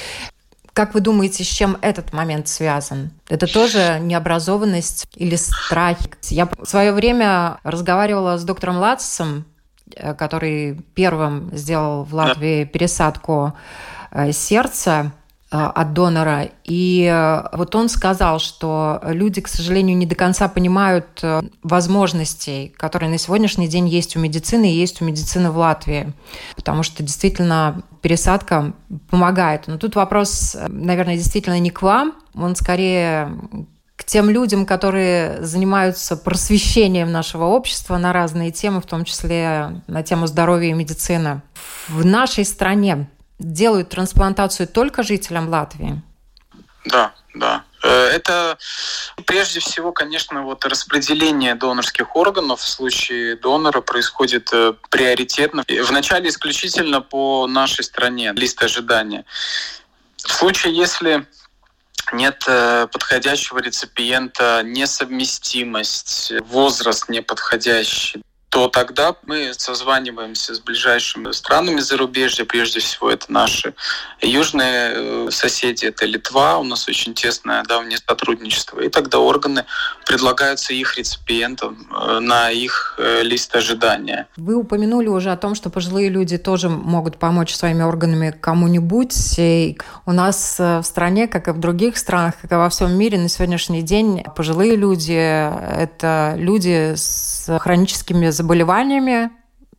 как 0.73 0.95
вы 0.95 1.01
думаете, 1.01 1.43
с 1.43 1.47
чем 1.47 1.79
этот 1.81 2.13
момент 2.13 2.49
связан? 2.49 3.11
Это 3.29 3.47
тоже 3.47 3.99
необразованность 4.01 5.07
или 5.15 5.37
страх? 5.37 5.99
Я 6.25 6.47
в 6.47 6.67
свое 6.67 6.93
время 6.93 7.59
разговаривала 7.63 8.37
с 8.37 8.45
доктором 8.45 8.77
Латсом, 8.77 9.47
Э, 9.95 10.15
который 10.15 10.75
первым 10.95 11.51
сделал 11.53 12.03
в 12.03 12.13
Латвии 12.13 12.65
пересадку 12.65 13.53
э, 14.11 14.33
сердца 14.33 15.07
э, 15.07 15.11
от 15.75 15.93
донора. 15.93 16.49
И 16.65 17.43
вот 17.53 17.75
он 17.75 17.89
сказал, 17.89 18.39
что 18.39 19.01
люди, 19.05 19.41
к 19.41 19.49
сожалению, 19.49 19.97
не 19.97 20.07
до 20.07 20.15
конца 20.15 20.49
понимают 20.49 21.23
возможностей, 21.63 22.75
которые 22.77 23.11
на 23.11 23.19
сегодняшний 23.19 23.69
день 23.69 23.89
есть 23.89 24.17
у 24.17 24.21
медицины 24.21 24.73
и 24.73 24.77
есть 24.77 25.01
у 25.03 25.05
медицины 25.05 25.51
в 25.51 25.59
Латвии. 25.59 26.13
Потому 26.57 26.83
что 26.83 27.03
действительно 27.03 27.83
пересадка 28.03 28.73
помогает. 29.11 29.67
Но 29.67 29.79
тут 29.79 29.97
вопрос, 29.97 30.57
наверное, 30.69 31.17
действительно 31.17 31.59
не 31.59 31.71
к 31.71 31.83
вам, 31.83 32.15
он 32.35 32.55
скорее 32.57 33.31
к 33.97 34.05
тем 34.05 34.29
людям, 34.29 34.67
которые 34.67 35.43
занимаются 35.43 36.19
просвещением 36.19 37.11
нашего 37.11 37.45
общества 37.45 37.97
на 37.97 38.13
разные 38.13 38.51
темы, 38.51 38.83
в 38.83 38.87
том 38.87 39.05
числе 39.07 39.81
на 39.87 40.03
тему 40.03 40.27
здоровья 40.27 40.69
и 40.69 40.75
медицины. 40.75 41.41
В 41.89 42.05
нашей 42.05 42.45
стране 42.45 43.09
делают 43.39 43.91
трансплантацию 43.91 44.69
только 44.69 45.03
жителям 45.03 45.49
Латвии? 45.49 46.03
Да, 46.87 47.15
да. 47.35 47.65
Э, 47.83 47.89
это 47.89 48.59
прежде 49.27 49.61
всего, 49.61 49.93
конечно, 49.93 50.43
вот 50.43 50.65
распределение 50.65 51.55
донорских 51.55 52.17
органов 52.17 52.61
в 52.61 52.69
случае 52.69 53.37
донора 53.37 53.81
происходит 53.81 54.51
э, 54.53 54.75
приоритетно. 54.91 55.65
Вначале 55.69 56.29
исключительно 56.29 57.01
по 57.01 57.47
нашей 57.47 57.85
стране, 57.85 58.33
лист 58.35 58.63
ожидания. 58.63 59.25
В 60.17 60.33
случае, 60.33 60.77
если 60.77 61.27
нет 62.13 62.45
э, 62.47 62.87
подходящего 62.91 63.59
реципиента, 63.59 64.63
несовместимость, 64.65 66.33
возраст 66.49 67.09
неподходящий. 67.09 68.23
То 68.49 68.69
тогда 68.69 69.15
мы 69.27 69.53
созваниваемся 69.55 70.55
с 70.55 70.61
ближайшими 70.61 71.33
странами 71.33 71.81
зарубежья. 71.81 72.45
Прежде 72.45 72.81
всего, 72.81 73.11
это 73.11 73.31
наши 73.31 73.75
южные 74.23 74.93
э, 74.95 75.29
соседи, 75.31 75.87
это 75.87 76.07
Литва. 76.07 76.59
У 76.59 76.65
нас 76.65 76.89
очень 76.89 77.13
тесное 77.13 77.65
давнее 77.65 77.99
сотрудничество. 77.99 78.81
И 78.81 78.89
тогда 78.89 79.19
органы 79.19 79.65
предлагаются 80.07 80.73
их 80.73 80.97
реципиентам 80.97 81.89
э, 81.91 82.21
на 82.21 82.51
их 82.51 82.95
э, 82.99 83.23
лист 83.23 83.55
ожидания. 83.57 84.29
Вы 84.37 84.55
упомянули 84.55 85.09
уже 85.09 85.33
о 85.33 85.37
том, 85.37 85.55
что 85.55 85.69
пожилые 85.69 86.09
люди 86.09 86.39
тоже 86.39 86.69
могут 86.69 87.19
помочь 87.19 87.55
своими 87.55 87.83
органами 87.83 88.31
кому-нибудь. 88.31 89.39
И 89.39 89.77
у 90.07 90.13
нас 90.13 90.59
в 90.59 90.83
стране, 90.85 91.27
как 91.27 91.49
и 91.49 91.51
в 91.51 91.59
других 91.59 91.99
странах, 91.99 92.35
как 92.41 92.53
и 92.53 92.55
во 92.55 92.71
всем 92.71 92.97
мире, 92.97 93.19
на 93.19 93.29
сегодняшний 93.29 93.83
день 93.83 94.23
пожилые 94.37 94.77
люди– 94.77 95.13
это 95.77 96.35
люди 96.37 96.95
с 96.95 97.59
хроническими 97.59 98.31
заболеваниями, 98.37 99.31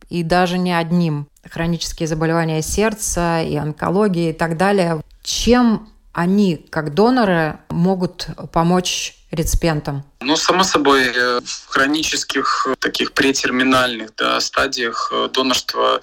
и 0.08 0.22
даже 0.22 0.58
не 0.58 0.72
одним. 0.72 1.28
Хронические 1.48 2.06
заболевания 2.06 2.62
сердца 2.62 3.42
и 3.42 3.56
онкологии 3.56 4.30
и 4.30 4.32
так 4.32 4.56
далее. 4.56 5.02
Чем 5.22 5.88
они, 6.12 6.56
как 6.70 6.94
доноры, 6.94 7.58
могут 7.68 8.28
помочь 8.52 9.14
реципиентам? 9.30 10.04
Ну, 10.20 10.36
само 10.36 10.64
собой, 10.64 11.04
э, 11.14 11.40
в 11.44 11.68
хронических 11.68 12.66
таких 12.80 13.12
претерминальных 13.12 14.14
да, 14.16 14.40
стадиях 14.40 15.12
э, 15.12 15.28
донорства 15.32 16.00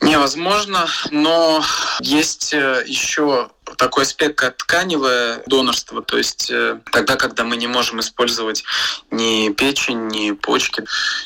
невозможно, 0.00 0.86
но 1.10 1.62
есть 2.00 2.52
э, 2.52 2.84
еще 2.86 3.50
такой 3.80 4.02
аспект, 4.02 4.36
как 4.36 4.58
тканевое 4.58 5.42
донорство, 5.46 6.02
то 6.02 6.18
есть 6.18 6.50
э, 6.50 6.78
тогда, 6.92 7.16
когда 7.16 7.44
мы 7.44 7.56
не 7.56 7.66
можем 7.66 7.98
использовать 8.00 8.62
ни 9.10 9.48
печень, 9.54 10.06
ни 10.08 10.32
почки 10.32 10.84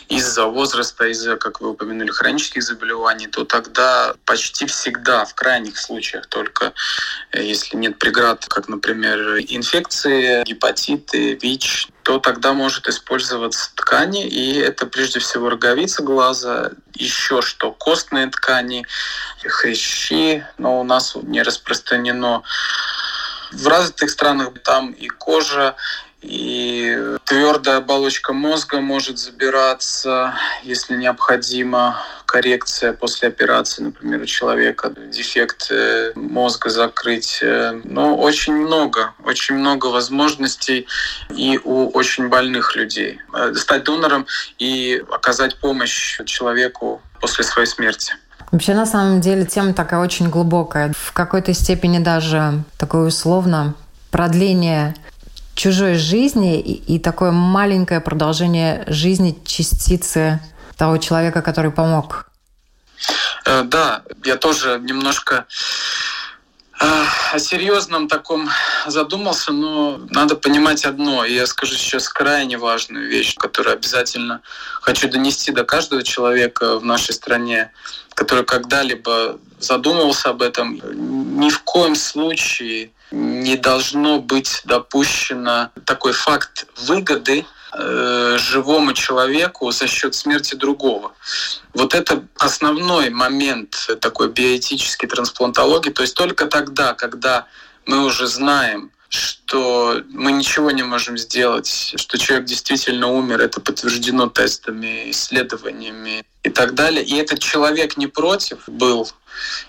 из-за 0.08 0.46
возраста, 0.46 1.04
из-за, 1.08 1.34
как 1.34 1.60
вы 1.60 1.70
упомянули, 1.70 2.12
хронических 2.12 2.62
заболеваний, 2.62 3.26
то 3.26 3.44
тогда 3.44 4.14
почти 4.24 4.66
всегда, 4.66 5.24
в 5.24 5.34
крайних 5.34 5.76
случаях, 5.78 6.26
только 6.28 6.72
э, 7.32 7.42
если 7.42 7.76
нет 7.76 7.98
преград, 7.98 8.46
как, 8.46 8.68
например, 8.68 9.38
инфекции, 9.40 10.44
гепатиты, 10.44 11.34
ВИЧ, 11.34 11.88
то 12.04 12.18
тогда 12.18 12.52
может 12.52 12.86
использоваться 12.86 13.70
ткани, 13.74 14.26
и 14.26 14.58
это 14.58 14.86
прежде 14.86 15.20
всего 15.20 15.48
роговица 15.48 16.02
глаза, 16.02 16.70
еще 16.94 17.40
что 17.40 17.72
костные 17.72 18.28
ткани, 18.28 18.86
хрящи, 19.42 20.46
но 20.58 20.80
у 20.80 20.84
нас 20.84 21.16
не 21.22 21.42
распространено. 21.42 22.42
В 23.52 23.66
развитых 23.68 24.10
странах 24.10 24.50
там 24.62 24.90
и 24.90 25.08
кожа, 25.08 25.76
и 26.24 26.98
твердая 27.24 27.78
оболочка 27.78 28.32
мозга 28.32 28.80
может 28.80 29.18
забираться, 29.18 30.34
если 30.62 30.96
необходимо 30.96 31.98
коррекция 32.24 32.94
после 32.94 33.28
операции, 33.28 33.82
например, 33.82 34.22
у 34.22 34.26
человека 34.26 34.90
дефект 35.12 35.70
э, 35.70 36.12
мозга 36.14 36.70
закрыть. 36.70 37.40
Э, 37.42 37.78
но 37.84 38.16
очень 38.16 38.54
много, 38.54 39.12
очень 39.24 39.56
много 39.56 39.86
возможностей 39.86 40.86
и 41.30 41.60
у 41.62 41.90
очень 41.90 42.28
больных 42.28 42.74
людей 42.74 43.20
э, 43.34 43.54
стать 43.54 43.84
донором 43.84 44.26
и 44.58 45.04
оказать 45.12 45.60
помощь 45.60 46.20
человеку 46.24 47.02
после 47.20 47.44
своей 47.44 47.68
смерти. 47.68 48.14
Вообще, 48.50 48.74
на 48.74 48.86
самом 48.86 49.20
деле, 49.20 49.44
тема 49.44 49.74
такая 49.74 50.00
очень 50.00 50.30
глубокая. 50.30 50.92
В 50.96 51.12
какой-то 51.12 51.52
степени 51.52 51.98
даже 51.98 52.64
такое 52.78 53.08
условно 53.08 53.74
продление 54.10 54.94
чужой 55.54 55.94
жизни 55.94 56.60
и, 56.60 56.94
и 56.94 56.98
такое 56.98 57.30
маленькое 57.30 58.00
продолжение 58.00 58.84
жизни 58.86 59.38
частицы 59.44 60.40
того 60.76 60.98
человека, 60.98 61.42
который 61.42 61.70
помог. 61.70 62.26
Э, 63.44 63.62
да, 63.62 64.02
я 64.24 64.36
тоже 64.36 64.80
немножко 64.82 65.46
э, 66.80 67.04
о 67.32 67.38
серьезном 67.38 68.08
таком 68.08 68.48
задумался, 68.86 69.52
но 69.52 70.00
надо 70.10 70.36
понимать 70.36 70.84
одно. 70.84 71.24
Я 71.24 71.46
скажу 71.46 71.74
сейчас 71.74 72.08
крайне 72.08 72.58
важную 72.58 73.08
вещь, 73.08 73.36
которую 73.36 73.74
обязательно 73.74 74.40
хочу 74.80 75.08
донести 75.08 75.52
до 75.52 75.64
каждого 75.64 76.02
человека 76.02 76.78
в 76.78 76.84
нашей 76.84 77.14
стране, 77.14 77.70
который 78.14 78.44
когда-либо 78.44 79.38
задумывался 79.58 80.30
об 80.30 80.42
этом. 80.42 80.80
Ни 81.38 81.50
в 81.50 81.60
коем 81.60 81.94
случае 81.94 82.90
не 83.10 83.56
должно 83.56 84.20
быть 84.20 84.62
допущено 84.64 85.70
такой 85.84 86.12
факт 86.12 86.66
выгоды 86.76 87.44
э, 87.72 88.36
живому 88.38 88.92
человеку 88.92 89.70
за 89.70 89.86
счет 89.86 90.14
смерти 90.14 90.54
другого. 90.54 91.12
Вот 91.74 91.94
это 91.94 92.24
основной 92.36 93.10
момент 93.10 93.88
такой 94.00 94.30
биоэтической 94.30 95.08
трансплантологии. 95.08 95.90
То 95.90 96.02
есть 96.02 96.14
только 96.14 96.46
тогда, 96.46 96.94
когда 96.94 97.46
мы 97.86 98.04
уже 98.04 98.26
знаем, 98.26 98.90
что 99.14 100.02
мы 100.10 100.32
ничего 100.32 100.70
не 100.70 100.82
можем 100.82 101.16
сделать, 101.16 101.94
что 101.96 102.18
человек 102.18 102.46
действительно 102.46 103.08
умер, 103.08 103.40
это 103.40 103.60
подтверждено 103.60 104.28
тестами, 104.28 105.10
исследованиями 105.10 106.24
и 106.42 106.50
так 106.50 106.74
далее. 106.74 107.04
И 107.04 107.14
этот 107.16 107.38
человек 107.38 107.96
не 107.96 108.06
против 108.06 108.68
был. 108.68 109.08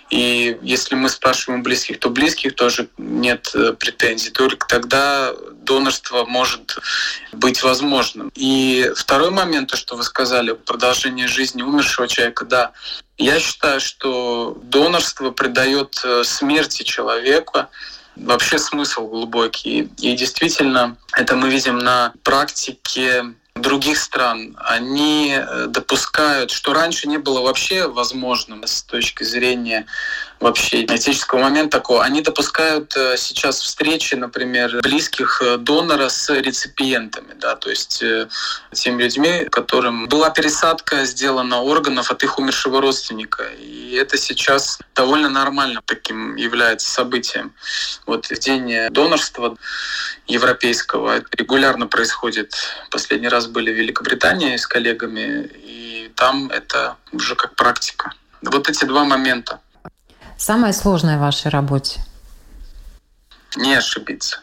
И 0.10 0.58
если 0.62 0.96
мы 0.96 1.10
спрашиваем 1.10 1.64
близких, 1.64 2.00
то 2.00 2.10
близких 2.10 2.56
тоже 2.56 2.90
нет 2.98 3.52
э, 3.56 3.74
претензий. 3.74 4.30
Только 4.30 4.68
тогда 4.68 5.34
донорство 5.62 6.26
может 6.26 6.78
быть 7.32 7.64
возможным. 7.64 8.32
И 8.36 8.92
второй 8.96 9.32
момент, 9.32 9.70
то, 9.70 9.78
что 9.78 9.96
вы 9.96 10.04
сказали, 10.04 10.54
продолжение 10.54 11.28
жизни 11.28 11.64
умершего 11.64 12.08
человека, 12.08 12.46
да, 12.46 12.72
я 13.18 13.40
считаю, 13.40 13.80
что 13.80 14.58
донорство 14.64 15.32
придает 15.32 16.00
э, 16.04 16.24
смерти 16.24 16.84
человека 16.84 17.70
вообще 18.16 18.58
смысл 18.58 19.08
глубокий. 19.08 19.90
И 19.98 20.16
действительно, 20.16 20.98
это 21.14 21.36
мы 21.36 21.50
видим 21.50 21.78
на 21.78 22.14
практике 22.24 23.34
других 23.56 23.98
стран, 23.98 24.56
они 24.60 25.34
э, 25.36 25.68
допускают, 25.68 26.52
что 26.52 26.74
раньше 26.74 27.08
не 27.08 27.18
было 27.18 27.42
вообще 27.42 27.88
возможным 27.88 28.66
с 28.66 28.84
точки 28.84 29.24
зрения 29.24 29.86
вообще 30.40 30.86
этического 30.86 31.40
момента 31.40 31.80
такого. 31.80 32.04
Они 32.04 32.22
допускают 32.22 32.96
э, 32.96 33.18
сейчас 33.18 33.62
встречи, 33.62 34.16
например, 34.16 34.80
близких 34.82 35.42
э, 35.42 35.58
донора 35.58 36.10
с 36.10 36.30
реципиентами, 36.30 37.34
да, 37.40 37.56
то 37.56 37.70
есть 37.70 38.04
теми 38.72 39.04
людьми, 39.04 39.46
которым 39.52 40.08
была 40.08 40.30
пересадка 40.30 41.06
сделана 41.06 41.62
органов 41.62 42.12
от 42.12 42.24
их 42.24 42.38
умершего 42.38 42.82
родственника. 42.82 43.44
И 43.60 43.94
это 43.94 44.18
сейчас 44.18 44.80
довольно 44.94 45.30
нормально 45.30 45.82
таким 45.86 46.36
является 46.36 46.90
событием. 46.90 47.54
Вот 48.06 48.28
день 48.40 48.90
донорства 48.92 49.58
европейского 50.28 51.24
регулярно 51.32 51.88
происходит. 51.88 52.56
Последний 52.92 53.30
раз 53.30 53.48
были 53.48 53.72
в 53.72 53.76
Великобритании 53.76 54.58
с 54.58 54.68
коллегами, 54.68 55.50
и 55.54 56.12
там 56.16 56.50
это 56.50 56.98
уже 57.12 57.36
как 57.36 57.56
практика. 57.56 58.14
Вот 58.42 58.70
эти 58.70 58.86
два 58.86 59.04
момента. 59.06 59.60
Самое 60.38 60.74
сложное 60.74 61.18
в 61.18 61.22
вашей 61.22 61.50
работе? 61.50 62.02
Не 63.56 63.76
ошибиться. 63.76 64.40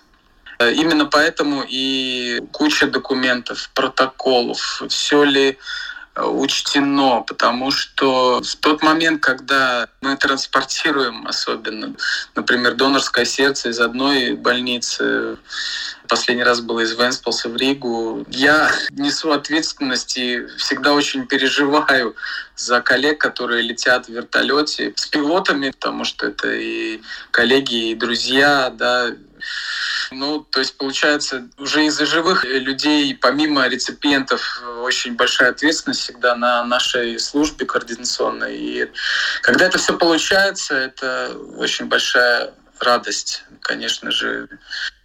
Именно 0.59 1.07
поэтому 1.07 1.65
и 1.69 2.41
куча 2.53 2.87
документов, 2.87 3.71
протоколов, 3.75 4.83
все 4.89 5.25
ли 5.25 5.59
учтено, 6.17 7.23
потому 7.23 7.71
что 7.71 8.43
в 8.43 8.57
тот 8.57 8.83
момент, 8.83 9.23
когда 9.23 9.89
мы 10.03 10.17
транспортируем 10.17 11.27
особенно, 11.27 11.95
например, 12.35 12.75
донорское 12.75 13.25
сердце 13.25 13.71
из 13.71 13.81
одной 13.81 14.35
больницы, 14.35 15.39
последний 16.09 16.45
раз 16.45 16.61
было 16.61 16.81
из 16.81 16.93
Венспилса 16.97 17.49
в 17.49 17.57
Ригу, 17.57 18.25
я 18.29 18.71
несу 18.91 19.33
ответственность 19.33 20.17
и 20.17 20.47
всегда 20.59 20.93
очень 20.93 21.27
переживаю 21.27 22.15
за 22.57 22.81
коллег, 22.81 23.19
которые 23.19 23.63
летят 23.63 24.07
в 24.07 24.09
вертолете. 24.11 24.93
С 24.97 25.07
пилотами, 25.07 25.71
потому 25.71 26.05
что 26.05 26.27
это 26.27 26.53
и 26.53 27.01
коллеги, 27.31 27.91
и 27.91 27.95
друзья, 27.95 28.71
да, 28.71 29.13
ну, 30.11 30.41
то 30.41 30.61
есть, 30.61 30.77
получается, 30.77 31.49
уже 31.59 31.87
из-за 31.87 32.07
живых 32.07 32.45
людей, 32.45 33.15
помимо 33.15 33.67
реципиентов, 33.67 34.63
очень 34.83 35.17
большая 35.17 35.51
ответственность 35.51 36.01
всегда 36.01 36.37
на 36.37 36.65
нашей 36.65 37.19
службе 37.19 37.67
координационной. 37.67 38.57
И 38.57 38.91
когда 39.41 39.67
это 39.67 39.79
все 39.79 39.97
получается, 39.97 40.75
это 40.75 41.37
очень 41.57 41.87
большая 41.87 42.55
радость, 42.83 43.45
конечно 43.61 44.11
же. 44.11 44.49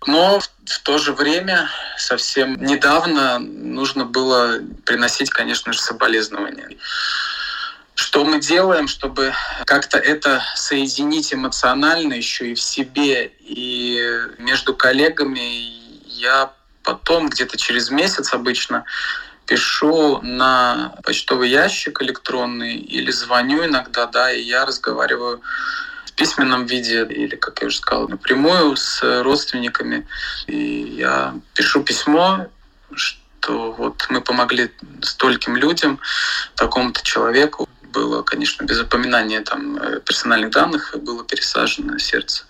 Но 0.06 0.40
в 0.40 0.80
то 0.84 0.98
же 0.98 1.13
время 1.13 1.70
совсем 1.98 2.62
недавно 2.63 3.40
нужно 3.40 4.06
было 4.06 4.60
приносить, 4.86 5.30
конечно 5.30 5.74
же, 5.74 5.80
соболезнования. 5.80 6.70
Что 7.96 8.24
мы 8.24 8.40
делаем, 8.40 8.88
чтобы 8.88 9.34
как-то 9.66 9.98
это 9.98 10.44
соединить 10.56 11.34
эмоционально 11.34 12.13
еще 12.13 12.52
и 12.52 12.56
в 12.56 12.62
себе, 12.62 13.32
и 13.40 14.00
между 14.38 14.76
коллегами? 14.76 15.40
Я 16.06 16.52
потом, 16.84 17.30
где-то 17.30 17.58
через 17.58 17.90
месяц 17.90 18.34
обычно, 18.34 18.86
пишу 19.46 20.20
на 20.22 20.94
почтовый 21.04 21.50
ящик 21.50 22.02
электронный 22.02 22.76
или 22.76 23.12
звоню 23.12 23.66
иногда, 23.66 24.06
да, 24.06 24.32
и 24.32 24.42
я 24.42 24.66
разговариваю 24.66 25.38
в 25.38 25.42
письменном 26.17 26.65
виде 26.65 27.06
или, 27.06 27.36
как 27.36 27.62
я 27.62 27.67
уже 27.67 27.77
сказал, 27.77 28.10
напрямую 28.10 28.75
с 28.75 29.21
родственниками. 29.23 30.06
И 30.47 30.95
я 30.97 31.36
пишу 31.53 31.84
письмо, 31.84 32.47
что 32.93 33.71
вот 33.71 34.08
мы 34.10 34.19
помогли 34.21 34.71
стольким 35.01 35.56
людям, 35.56 35.99
такому-то 36.56 37.01
человеку, 37.03 37.69
было, 37.93 38.21
конечно, 38.21 38.63
без 38.63 38.80
упоминания 38.80 39.41
там 39.41 39.77
э, 39.77 39.99
персональных 40.01 40.51
данных, 40.51 40.95
было 40.99 41.23
пересажено 41.23 41.97
сердце. 41.97 42.43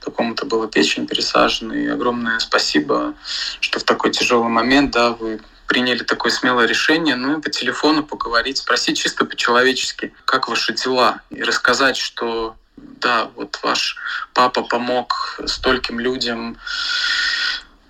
Такому-то 0.00 0.44
было 0.44 0.68
печень 0.68 1.06
пересажена. 1.06 1.74
И 1.74 1.86
огромное 1.86 2.38
спасибо, 2.38 3.14
что 3.60 3.80
в 3.80 3.84
такой 3.84 4.10
тяжелый 4.10 4.48
момент, 4.48 4.92
да, 4.92 5.10
вы 5.10 5.40
приняли 5.66 6.02
такое 6.04 6.30
смелое 6.30 6.66
решение, 6.66 7.16
ну 7.16 7.38
и 7.38 7.40
по 7.40 7.48
телефону 7.50 8.04
поговорить, 8.04 8.58
спросить 8.58 8.98
чисто 8.98 9.24
по-человечески, 9.24 10.12
как 10.24 10.48
ваши 10.48 10.74
дела, 10.74 11.20
и 11.30 11.42
рассказать, 11.42 11.96
что 11.96 12.56
да, 12.76 13.30
вот 13.36 13.58
ваш 13.62 13.96
папа 14.34 14.62
помог 14.62 15.40
стольким 15.46 16.00
людям. 16.00 16.58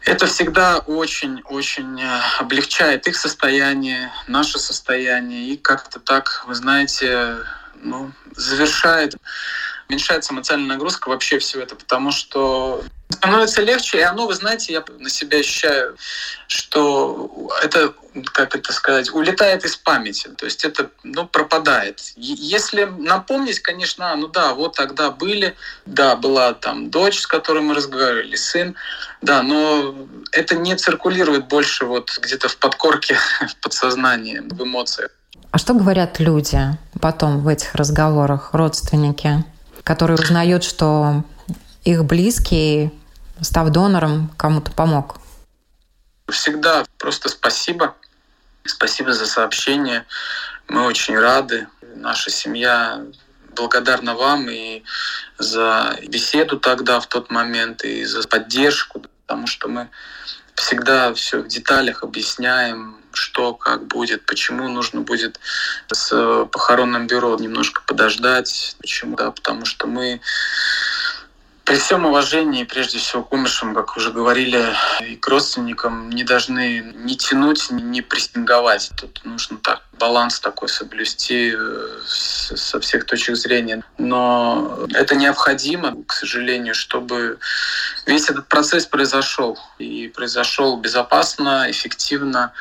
Это 0.04 0.26
всегда 0.26 0.78
очень-очень 0.78 2.00
э, 2.00 2.20
облегчает 2.40 3.06
их 3.06 3.16
состояние, 3.16 4.12
наше 4.26 4.58
состояние, 4.58 5.50
и 5.50 5.56
как-то 5.56 6.00
так, 6.00 6.44
вы 6.48 6.56
знаете, 6.56 7.36
ну, 7.76 8.10
завершает, 8.34 9.14
уменьшается 9.88 10.32
эмоциональная 10.32 10.74
нагрузка 10.74 11.08
вообще 11.08 11.38
все 11.38 11.60
это, 11.60 11.76
потому 11.76 12.10
что 12.10 12.82
становится 13.12 13.62
легче, 13.62 13.98
и 13.98 14.02
оно, 14.02 14.26
вы 14.26 14.34
знаете, 14.34 14.72
я 14.72 14.84
на 14.98 15.08
себя 15.08 15.38
ощущаю, 15.38 15.96
что 16.46 17.50
это, 17.62 17.92
как 18.32 18.54
это 18.56 18.72
сказать, 18.72 19.12
улетает 19.12 19.64
из 19.64 19.76
памяти, 19.76 20.28
то 20.36 20.44
есть 20.44 20.64
это, 20.64 20.90
ну, 21.02 21.26
пропадает. 21.26 22.00
Если 22.16 22.84
напомнить, 22.84 23.60
конечно, 23.60 24.14
ну 24.16 24.28
да, 24.28 24.54
вот 24.54 24.76
тогда 24.76 25.10
были, 25.10 25.56
да, 25.86 26.16
была 26.16 26.54
там 26.54 26.90
дочь, 26.90 27.20
с 27.20 27.26
которой 27.26 27.62
мы 27.62 27.74
разговаривали, 27.74 28.36
сын, 28.36 28.74
да, 29.20 29.42
но 29.42 29.94
это 30.32 30.56
не 30.56 30.74
циркулирует 30.76 31.48
больше 31.48 31.84
вот 31.84 32.18
где-то 32.20 32.48
в 32.48 32.56
подкорке, 32.56 33.16
в 33.48 33.56
подсознании, 33.56 34.40
в 34.40 34.62
эмоциях. 34.62 35.10
А 35.50 35.58
что 35.58 35.74
говорят 35.74 36.18
люди 36.18 36.58
потом 37.00 37.40
в 37.40 37.48
этих 37.48 37.74
разговорах, 37.74 38.54
родственники, 38.54 39.44
которые 39.84 40.16
узнают, 40.18 40.64
что 40.64 41.24
их 41.84 42.04
близкие 42.04 42.92
став 43.42 43.70
донором, 43.70 44.30
кому-то 44.36 44.72
помог? 44.72 45.16
Всегда 46.30 46.84
просто 46.98 47.28
спасибо. 47.28 47.94
Спасибо 48.64 49.12
за 49.12 49.26
сообщение. 49.26 50.06
Мы 50.68 50.84
очень 50.84 51.18
рады. 51.18 51.66
Наша 51.96 52.30
семья 52.30 53.02
благодарна 53.54 54.14
вам 54.14 54.48
и 54.48 54.82
за 55.38 55.98
беседу 56.06 56.58
тогда, 56.58 57.00
в 57.00 57.06
тот 57.06 57.30
момент, 57.30 57.84
и 57.84 58.04
за 58.04 58.26
поддержку, 58.26 59.04
потому 59.26 59.46
что 59.46 59.68
мы 59.68 59.88
всегда 60.54 61.12
все 61.14 61.40
в 61.42 61.48
деталях 61.48 62.02
объясняем, 62.02 62.96
что, 63.12 63.54
как 63.54 63.86
будет, 63.86 64.24
почему 64.26 64.68
нужно 64.68 65.00
будет 65.00 65.38
с 65.92 66.46
похоронным 66.46 67.06
бюро 67.06 67.36
немножко 67.38 67.82
подождать. 67.86 68.76
Почему? 68.80 69.16
Да, 69.16 69.30
потому 69.30 69.64
что 69.64 69.86
мы 69.86 70.20
при 71.72 71.78
всем 71.78 72.04
уважении, 72.04 72.64
прежде 72.64 72.98
всего, 72.98 73.22
к 73.22 73.32
умершим, 73.32 73.74
как 73.74 73.96
уже 73.96 74.12
говорили, 74.12 74.74
и 75.00 75.16
к 75.16 75.26
родственникам, 75.26 76.10
не 76.10 76.22
должны 76.22 76.92
не 76.94 77.16
тянуть, 77.16 77.70
не 77.70 78.02
прессинговать. 78.02 78.90
Тут 78.94 79.22
нужно 79.24 79.56
так 79.56 79.80
баланс 80.02 80.40
такой 80.40 80.68
соблюсти 80.68 81.54
э, 81.56 82.00
со 82.04 82.80
всех 82.80 83.04
точек 83.04 83.36
зрения. 83.36 83.84
Но 83.98 84.86
это 84.94 85.14
необходимо, 85.14 86.02
к 86.08 86.12
сожалению, 86.12 86.74
чтобы 86.74 87.38
весь 88.04 88.28
этот 88.28 88.48
процесс 88.48 88.84
произошел. 88.84 89.56
И 89.78 90.08
произошел 90.08 90.76
безопасно, 90.76 91.66
эффективно. 91.70 92.52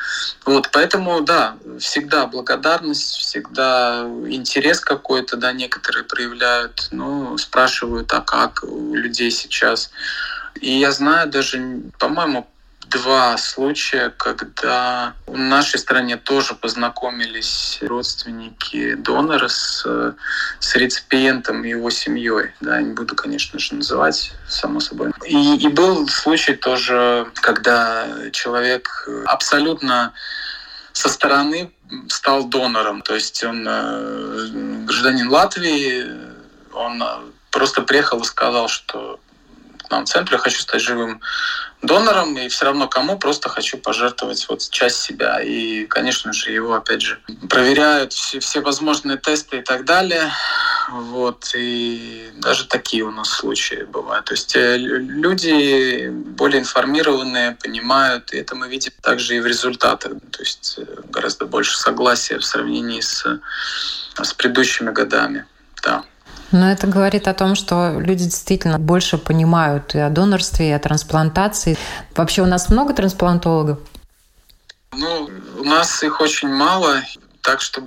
Вот, 0.46 0.70
поэтому, 0.72 1.20
да, 1.20 1.56
всегда 1.80 2.28
благодарность, 2.28 3.16
всегда 3.16 4.04
интерес 4.28 4.78
какой-то, 4.78 5.36
да, 5.36 5.52
некоторые 5.52 6.04
проявляют, 6.04 6.88
ну, 6.92 7.36
спрашивают, 7.38 8.12
а 8.12 8.20
как 8.20 8.62
у 8.62 8.94
людей 8.94 9.32
сейчас. 9.32 9.90
И 10.60 10.78
я 10.78 10.92
знаю 10.92 11.28
даже, 11.28 11.56
по-моему, 11.98 12.46
два 12.86 13.36
случая, 13.38 14.10
когда 14.10 15.14
в 15.26 15.36
нашей 15.36 15.78
стране 15.78 16.16
тоже 16.16 16.54
познакомились 16.54 17.78
родственники 17.80 18.94
донора 18.94 19.48
с, 19.48 19.86
с 20.58 20.76
реципиентом 20.76 21.64
и 21.64 21.70
его 21.70 21.90
семьей. 21.90 22.50
Да, 22.60 22.80
не 22.80 22.92
буду, 22.92 23.14
конечно 23.14 23.58
же, 23.58 23.74
называть, 23.74 24.32
само 24.48 24.80
собой. 24.80 25.12
И, 25.26 25.56
и 25.56 25.68
был 25.68 26.08
случай 26.08 26.54
тоже, 26.54 27.26
когда 27.34 28.06
человек 28.32 29.08
абсолютно 29.26 30.12
со 30.92 31.08
стороны 31.08 31.72
стал 32.08 32.44
донором. 32.44 33.02
То 33.02 33.14
есть 33.14 33.42
он 33.44 33.66
э, 33.66 34.48
гражданин 34.86 35.28
Латвии, 35.28 36.06
он 36.72 37.02
просто 37.50 37.82
приехал 37.82 38.20
и 38.20 38.24
сказал, 38.24 38.68
что 38.68 39.20
нам 39.92 40.06
в 40.06 40.08
центре 40.08 40.38
хочу 40.38 40.60
стать 40.60 40.80
живым 40.80 41.20
донором, 41.82 42.36
и 42.38 42.48
все 42.48 42.64
равно 42.64 42.88
кому 42.88 43.18
просто 43.18 43.48
хочу 43.48 43.76
пожертвовать 43.76 44.46
вот 44.48 44.68
часть 44.70 45.02
себя. 45.02 45.40
И, 45.40 45.84
конечно 45.86 46.32
же, 46.32 46.50
его, 46.50 46.74
опять 46.74 47.02
же, 47.02 47.20
проверяют 47.48 48.12
все, 48.12 48.40
все 48.40 48.60
возможные 48.60 49.18
тесты 49.18 49.58
и 49.58 49.62
так 49.62 49.84
далее. 49.84 50.32
Вот, 50.90 51.52
и 51.54 52.30
даже 52.36 52.66
такие 52.66 53.02
у 53.02 53.10
нас 53.10 53.28
случаи 53.28 53.84
бывают. 53.84 54.26
То 54.26 54.32
есть 54.34 54.56
э, 54.56 54.76
люди 54.78 56.08
более 56.08 56.60
информированные, 56.60 57.56
понимают, 57.62 58.32
и 58.32 58.38
это 58.38 58.54
мы 58.54 58.68
видим 58.68 58.92
также 59.02 59.36
и 59.36 59.40
в 59.40 59.46
результатах. 59.46 60.12
То 60.30 60.40
есть 60.40 60.74
э, 60.78 60.84
гораздо 61.10 61.46
больше 61.46 61.76
согласия 61.76 62.38
в 62.38 62.44
сравнении 62.44 63.00
с, 63.00 63.24
с 64.20 64.34
предыдущими 64.34 64.90
годами. 64.90 65.46
Да. 65.82 66.04
Но 66.52 66.70
это 66.70 66.86
говорит 66.86 67.28
о 67.28 67.34
том, 67.34 67.54
что 67.54 67.98
люди 67.98 68.24
действительно 68.24 68.78
больше 68.78 69.18
понимают 69.18 69.94
и 69.94 69.98
о 69.98 70.10
донорстве, 70.10 70.68
и 70.68 70.72
о 70.72 70.78
трансплантации. 70.78 71.78
Вообще 72.14 72.42
у 72.42 72.46
нас 72.46 72.68
много 72.68 72.92
трансплантологов? 72.92 73.78
Ну, 74.92 75.30
у 75.58 75.64
нас 75.64 76.02
их 76.02 76.20
очень 76.20 76.48
мало, 76.48 77.00
так 77.40 77.62
что 77.62 77.86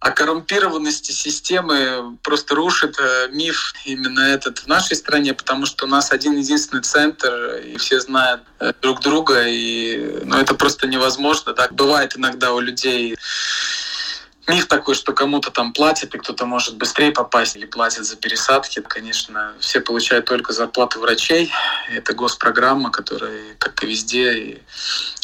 о 0.00 0.10
коррумпированности 0.12 1.10
системы 1.10 2.16
просто 2.22 2.54
рушит 2.54 2.96
э, 3.00 3.28
миф 3.32 3.74
именно 3.84 4.20
этот 4.20 4.60
в 4.60 4.66
нашей 4.68 4.96
стране, 4.96 5.34
потому 5.34 5.66
что 5.66 5.86
у 5.86 5.88
нас 5.88 6.12
один 6.12 6.36
единственный 6.36 6.82
центр, 6.82 7.56
и 7.56 7.76
все 7.78 8.00
знают 8.00 8.42
э, 8.60 8.72
друг 8.80 9.00
друга, 9.00 9.42
и 9.46 10.20
ну, 10.24 10.38
это 10.38 10.54
просто 10.54 10.86
невозможно. 10.86 11.52
Так 11.52 11.74
бывает 11.74 12.16
иногда 12.16 12.52
у 12.52 12.60
людей 12.60 13.16
миф 14.48 14.66
такой, 14.66 14.94
что 14.94 15.12
кому-то 15.12 15.50
там 15.50 15.72
платят, 15.72 16.14
и 16.14 16.18
кто-то 16.18 16.46
может 16.46 16.76
быстрее 16.76 17.12
попасть 17.12 17.56
или 17.56 17.66
платит 17.66 18.04
за 18.04 18.16
пересадки. 18.16 18.80
Конечно, 18.80 19.52
все 19.60 19.80
получают 19.80 20.26
только 20.26 20.52
зарплаты 20.52 20.98
врачей. 20.98 21.52
Это 21.90 22.14
госпрограмма, 22.14 22.90
которая, 22.90 23.54
как 23.58 23.82
и 23.84 23.86
везде, 23.86 24.62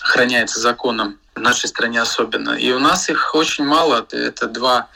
охраняется 0.02 0.60
законом. 0.60 1.18
В 1.34 1.40
нашей 1.40 1.68
стране 1.68 2.00
особенно. 2.00 2.50
И 2.50 2.70
у 2.72 2.78
нас 2.78 3.08
их 3.08 3.34
очень 3.34 3.64
мало. 3.64 4.06
Это 4.12 4.46
два 4.46 4.88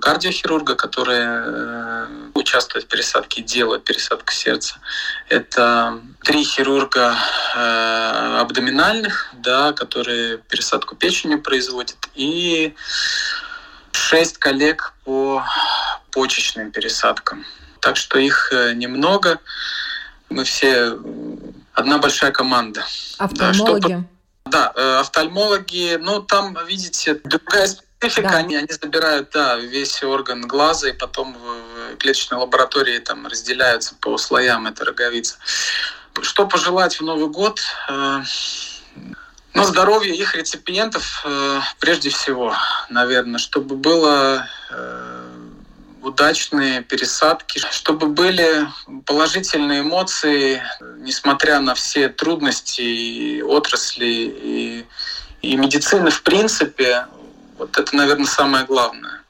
кардиохирурга, 0.00 0.74
которые 0.74 1.44
э, 1.46 2.06
участвуют 2.34 2.86
в 2.86 2.88
пересадке, 2.88 3.42
делают 3.42 3.84
пересадку 3.84 4.32
сердца. 4.32 4.76
Это 5.28 6.00
три 6.22 6.44
хирурга 6.44 7.16
э, 7.54 8.38
абдоминальных, 8.40 9.30
да, 9.34 9.72
которые 9.72 10.38
пересадку 10.38 10.96
печени 10.96 11.36
производят, 11.36 12.08
и 12.14 12.74
шесть 13.94 14.38
коллег 14.38 14.94
по 15.04 15.44
почечным 16.10 16.70
пересадкам. 16.70 17.44
Так 17.80 17.96
что 17.96 18.18
их 18.18 18.52
э, 18.52 18.72
немного. 18.74 19.40
Мы 20.30 20.44
все 20.44 20.98
одна 21.72 21.98
большая 21.98 22.32
команда. 22.32 22.84
Офтальмологи? 23.18 24.04
Да, 24.46 24.72
да 24.74 24.80
э, 24.80 25.00
офтальмологи. 25.00 25.96
Ну, 26.00 26.20
там, 26.22 26.56
видите, 26.66 27.20
другая 27.24 27.66
специфика. 27.66 28.30
Да. 28.30 28.38
Они, 28.38 28.56
они 28.56 28.68
забирают 28.70 29.30
да, 29.32 29.56
весь 29.56 30.02
орган 30.02 30.42
глаза, 30.42 30.88
и 30.88 30.92
потом 30.92 31.34
в 31.34 31.96
клеточной 31.96 32.38
лаборатории 32.38 32.98
там 32.98 33.26
разделяются 33.26 33.94
по 34.00 34.16
слоям 34.18 34.66
эта 34.66 34.84
роговица. 34.84 35.36
Что 36.22 36.46
пожелать 36.46 36.98
в 37.00 37.02
Новый 37.02 37.28
год? 37.28 37.60
Э, 39.54 39.58
ну, 39.58 39.64
здоровье 39.64 40.14
их 40.14 40.34
реципиентов 40.34 41.22
э, 41.24 41.60
прежде 41.78 42.10
всего, 42.10 42.54
наверное, 42.90 43.38
чтобы 43.38 43.76
было 43.76 44.46
э, 44.70 45.30
удачные 46.02 46.82
пересадки, 46.82 47.60
чтобы 47.70 48.08
были 48.08 48.66
положительные 49.06 49.80
эмоции, 49.80 50.62
несмотря 50.98 51.60
на 51.60 51.74
все 51.74 52.08
трудности 52.08 52.80
и 52.80 53.42
отрасли 53.42 54.04
и, 54.06 54.86
и 55.42 55.56
медицины 55.56 56.10
в 56.10 56.22
принципе. 56.22 57.06
Вот 57.56 57.78
это, 57.78 57.94
наверное, 57.96 58.26
самое 58.26 58.66
главное. 58.66 59.20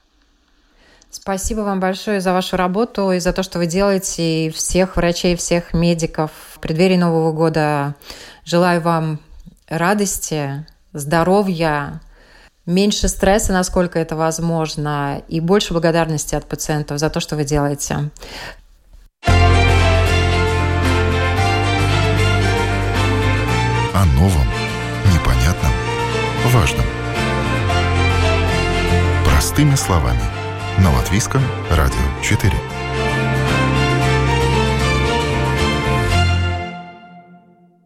Спасибо 1.11 1.61
вам 1.61 1.79
большое 1.79 2.19
за 2.19 2.33
вашу 2.33 2.57
работу 2.57 3.11
и 3.11 3.19
за 3.19 3.31
то, 3.31 3.41
что 3.41 3.59
вы 3.59 3.67
делаете, 3.67 4.47
и 4.47 4.49
всех 4.49 4.97
врачей, 4.97 5.37
всех 5.37 5.73
медиков. 5.73 6.31
В 6.53 6.59
преддверии 6.59 6.97
Нового 6.97 7.31
года 7.31 7.95
желаю 8.43 8.81
вам 8.81 9.19
радости, 9.67 10.65
здоровья, 10.93 12.01
меньше 12.65 13.07
стресса, 13.07 13.53
насколько 13.53 13.99
это 13.99 14.15
возможно, 14.15 15.21
и 15.27 15.39
больше 15.39 15.73
благодарности 15.73 16.35
от 16.35 16.45
пациентов 16.45 16.99
за 16.99 17.09
то, 17.09 17.19
что 17.19 17.35
вы 17.35 17.43
делаете. 17.43 18.09
О 23.93 24.05
новом, 24.15 24.47
непонятном, 25.13 25.71
важном. 26.47 26.85
Простыми 29.25 29.75
словами. 29.75 30.21
На 30.79 30.91
Латвийском 30.93 31.41
радио 31.71 32.21
4. 32.21 32.74